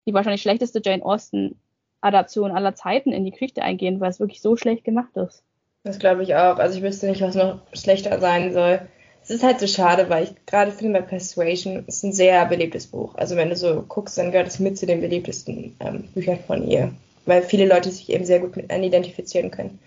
[0.06, 4.56] die wahrscheinlich schlechteste Jane Austen-Adaption aller Zeiten in die Geschichte eingehen, weil es wirklich so
[4.56, 5.42] schlecht gemacht ist.
[5.82, 6.58] Das glaube ich auch.
[6.58, 8.80] Also ich wüsste nicht, was noch schlechter sein soll.
[9.28, 12.86] Es ist halt so schade, weil ich gerade finde bei Persuasion ist ein sehr beliebtes
[12.86, 13.16] Buch.
[13.16, 16.64] Also wenn du so guckst, dann gehört es mit zu den beliebtesten ähm, Büchern von
[16.64, 16.92] ihr.
[17.24, 19.80] Weil viele Leute sich eben sehr gut mit identifizieren können.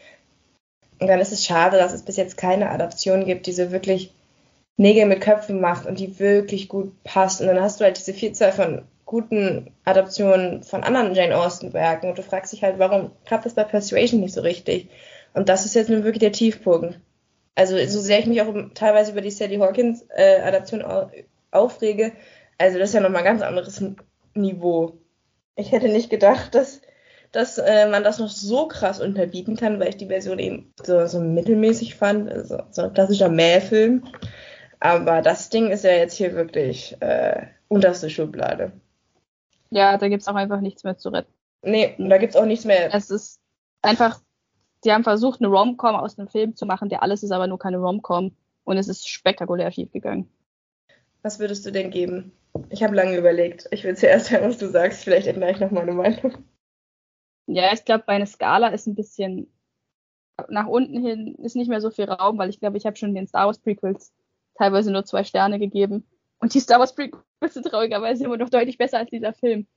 [0.99, 4.11] Und dann ist es schade, dass es bis jetzt keine Adaption gibt, die so wirklich
[4.75, 7.39] Nägel mit Köpfen macht und die wirklich gut passt.
[7.39, 12.17] Und dann hast du halt diese Vielzahl von guten Adaptionen von anderen Jane Austen-Werken und
[12.17, 14.89] du fragst dich halt, warum klappt das bei Persuasion nicht so richtig?
[15.33, 16.99] Und das ist jetzt nun wirklich der Tiefpunkt.
[17.59, 21.11] Also so sehr ich mich auch teilweise über die Sally Hawkins äh, Adaption au
[21.51, 22.13] aufrege,
[22.57, 23.83] also das ist ja nochmal ein ganz anderes
[24.33, 24.97] Niveau.
[25.57, 26.79] Ich hätte nicht gedacht, dass,
[27.33, 31.05] dass äh, man das noch so krass unterbieten kann, weil ich die Version eben so,
[31.05, 32.31] so mittelmäßig fand.
[32.31, 34.05] Also, so ein klassischer Mähfilm.
[34.79, 38.71] Aber das Ding ist ja jetzt hier wirklich äh, unterste Schublade.
[39.69, 41.33] Ja, da gibt's auch einfach nichts mehr zu retten.
[41.61, 42.93] Nee, da gibt's auch nichts mehr.
[42.93, 43.41] Es ist
[43.81, 44.21] einfach,
[44.83, 47.59] die haben versucht, eine Rom-Com aus einem Film zu machen, der alles ist aber nur
[47.59, 48.35] keine Rom-Com.
[48.63, 50.29] Und es ist spektakulär schief gegangen.
[51.21, 52.31] Was würdest du denn geben?
[52.69, 53.67] Ich habe lange überlegt.
[53.71, 55.03] Ich will zuerst hören, was du sagst.
[55.03, 56.37] Vielleicht ändere ich noch meine Meinung.
[57.47, 59.51] Ja, ich glaube, meine Skala ist ein bisschen
[60.49, 63.15] nach unten hin, ist nicht mehr so viel Raum, weil ich glaube, ich habe schon
[63.15, 64.13] den Star Wars Prequels
[64.55, 66.05] teilweise nur zwei Sterne gegeben.
[66.39, 67.23] Und die Star Wars Prequels
[67.53, 69.67] sind traurigerweise immer noch deutlich besser als dieser Film.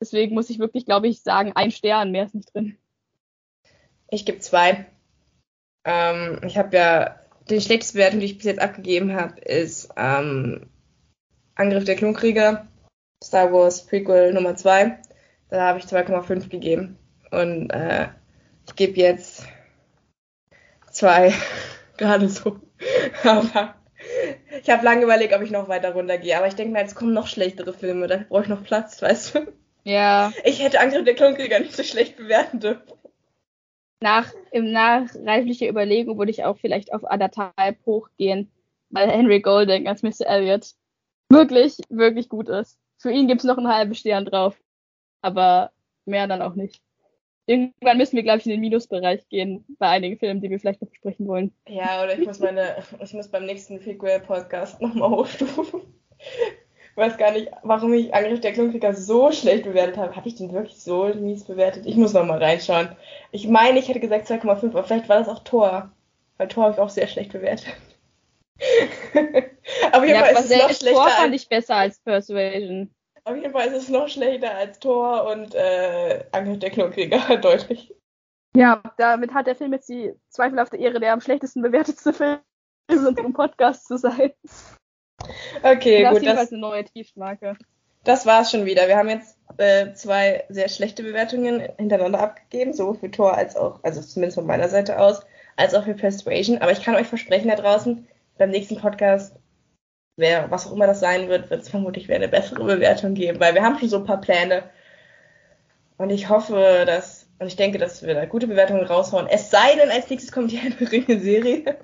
[0.00, 2.76] Deswegen muss ich wirklich, glaube ich, sagen, ein Stern, mehr ist nicht drin.
[4.10, 4.86] Ich gebe zwei.
[5.84, 10.68] Ähm, ich habe ja die schlechteste Bewertung, die ich bis jetzt abgegeben habe, ist ähm,
[11.54, 12.68] Angriff der Klonkrieger,
[13.22, 14.98] Star Wars Prequel Nummer 2.
[15.50, 16.98] Da habe ich 2,5 gegeben.
[17.30, 18.08] Und äh,
[18.66, 19.46] ich gebe jetzt
[20.90, 21.32] zwei.
[21.96, 22.60] Gerade so.
[23.24, 23.74] Aber
[24.62, 26.36] ich habe lange überlegt, ob ich noch weiter runtergehe.
[26.36, 28.06] Aber ich denke mir, jetzt kommen noch schlechtere Filme.
[28.06, 29.52] Da brauche ich noch Platz, weißt du?
[29.84, 30.32] Ja.
[30.44, 32.82] Ich hätte Angriff der Klonkrieger nicht so schlecht bewerten dürfen.
[34.00, 38.50] Nach, im nachreiflicher Überlegung würde ich auch vielleicht auf anderthalb hochgehen,
[38.90, 40.26] weil Henry Golding als Mr.
[40.26, 40.74] Elliot
[41.30, 42.78] wirklich, wirklich gut ist.
[42.98, 44.56] Für ihn gibt's noch einen halben Stern drauf.
[45.20, 45.72] Aber
[46.06, 46.80] mehr dann auch nicht.
[47.46, 50.82] irgendwann müssen wir, glaube ich, in den Minusbereich gehen bei einigen Filmen, die wir vielleicht
[50.82, 51.52] noch besprechen wollen.
[51.66, 55.82] Ja, oder ich muss meine, ich muss beim nächsten Figual-Podcast nochmal hochstufen.
[56.98, 60.16] Ich weiß gar nicht, warum ich Angriff der Klonkrieger so schlecht bewertet habe.
[60.16, 61.86] Habe ich den wirklich so mies bewertet?
[61.86, 62.88] Ich muss nochmal reinschauen.
[63.30, 65.92] Ich meine, ich hätte gesagt 2,5, aber vielleicht war das auch Tor.
[66.38, 67.68] Weil Tor habe ich auch sehr schlecht bewertet.
[69.92, 70.90] Auf jeden ja, Fall ist es noch schlechter.
[70.90, 72.92] Tor fand ich besser als Persuasion.
[73.22, 77.94] Auf jeden Fall ist es noch schlechter als Tor und äh, Angriff der Klonkrieger, deutlich.
[78.56, 82.40] Ja, damit hat der Film jetzt die zweifelhafte Ehre, der am schlechtesten bewertetste Film
[82.90, 84.32] in unserem Podcast zu sein.
[85.62, 86.26] Okay, das gut.
[86.26, 87.56] Das ist eine neue Tiefmarke.
[88.04, 88.88] Das war's schon wieder.
[88.88, 93.80] Wir haben jetzt äh, zwei sehr schlechte Bewertungen hintereinander abgegeben, sowohl für Tor als auch,
[93.82, 95.20] also zumindest von meiner Seite aus,
[95.56, 96.58] als auch für Persuasion.
[96.58, 98.06] Aber ich kann euch versprechen da draußen,
[98.38, 99.34] beim nächsten Podcast,
[100.16, 103.40] wer, was auch immer das sein wird, wird es vermutlich wieder eine bessere Bewertung geben,
[103.40, 104.62] weil wir haben schon so ein paar Pläne.
[105.96, 109.26] Und ich hoffe, dass, und ich denke, dass wir da gute Bewertungen raushauen.
[109.26, 111.78] Es sei denn, als nächstes kommt hier eine Ringe-Serie.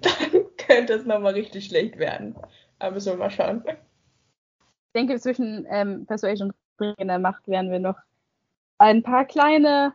[0.00, 2.34] Dann könnte es nochmal richtig schlecht werden.
[2.84, 3.64] Aber müssen wir mal schauen.
[3.66, 7.96] Ich denke, zwischen ähm, Persuasion und in der Macht werden wir noch
[8.76, 9.94] ein paar kleine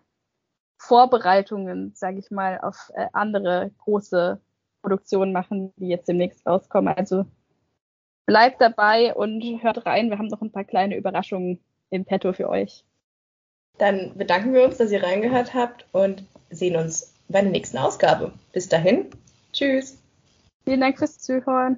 [0.79, 4.41] Vorbereitungen, sage ich mal, auf äh, andere große
[4.81, 6.95] Produktionen machen, die jetzt demnächst rauskommen.
[6.97, 7.25] Also
[8.25, 10.09] bleibt dabei und hört rein.
[10.09, 11.59] Wir haben noch ein paar kleine Überraschungen
[11.91, 12.83] im Petto für euch.
[13.77, 18.33] Dann bedanken wir uns, dass ihr reingehört habt und sehen uns bei der nächsten Ausgabe.
[18.51, 19.11] Bis dahin.
[19.53, 20.01] Tschüss.
[20.63, 21.77] Vielen Dank fürs Zuhören.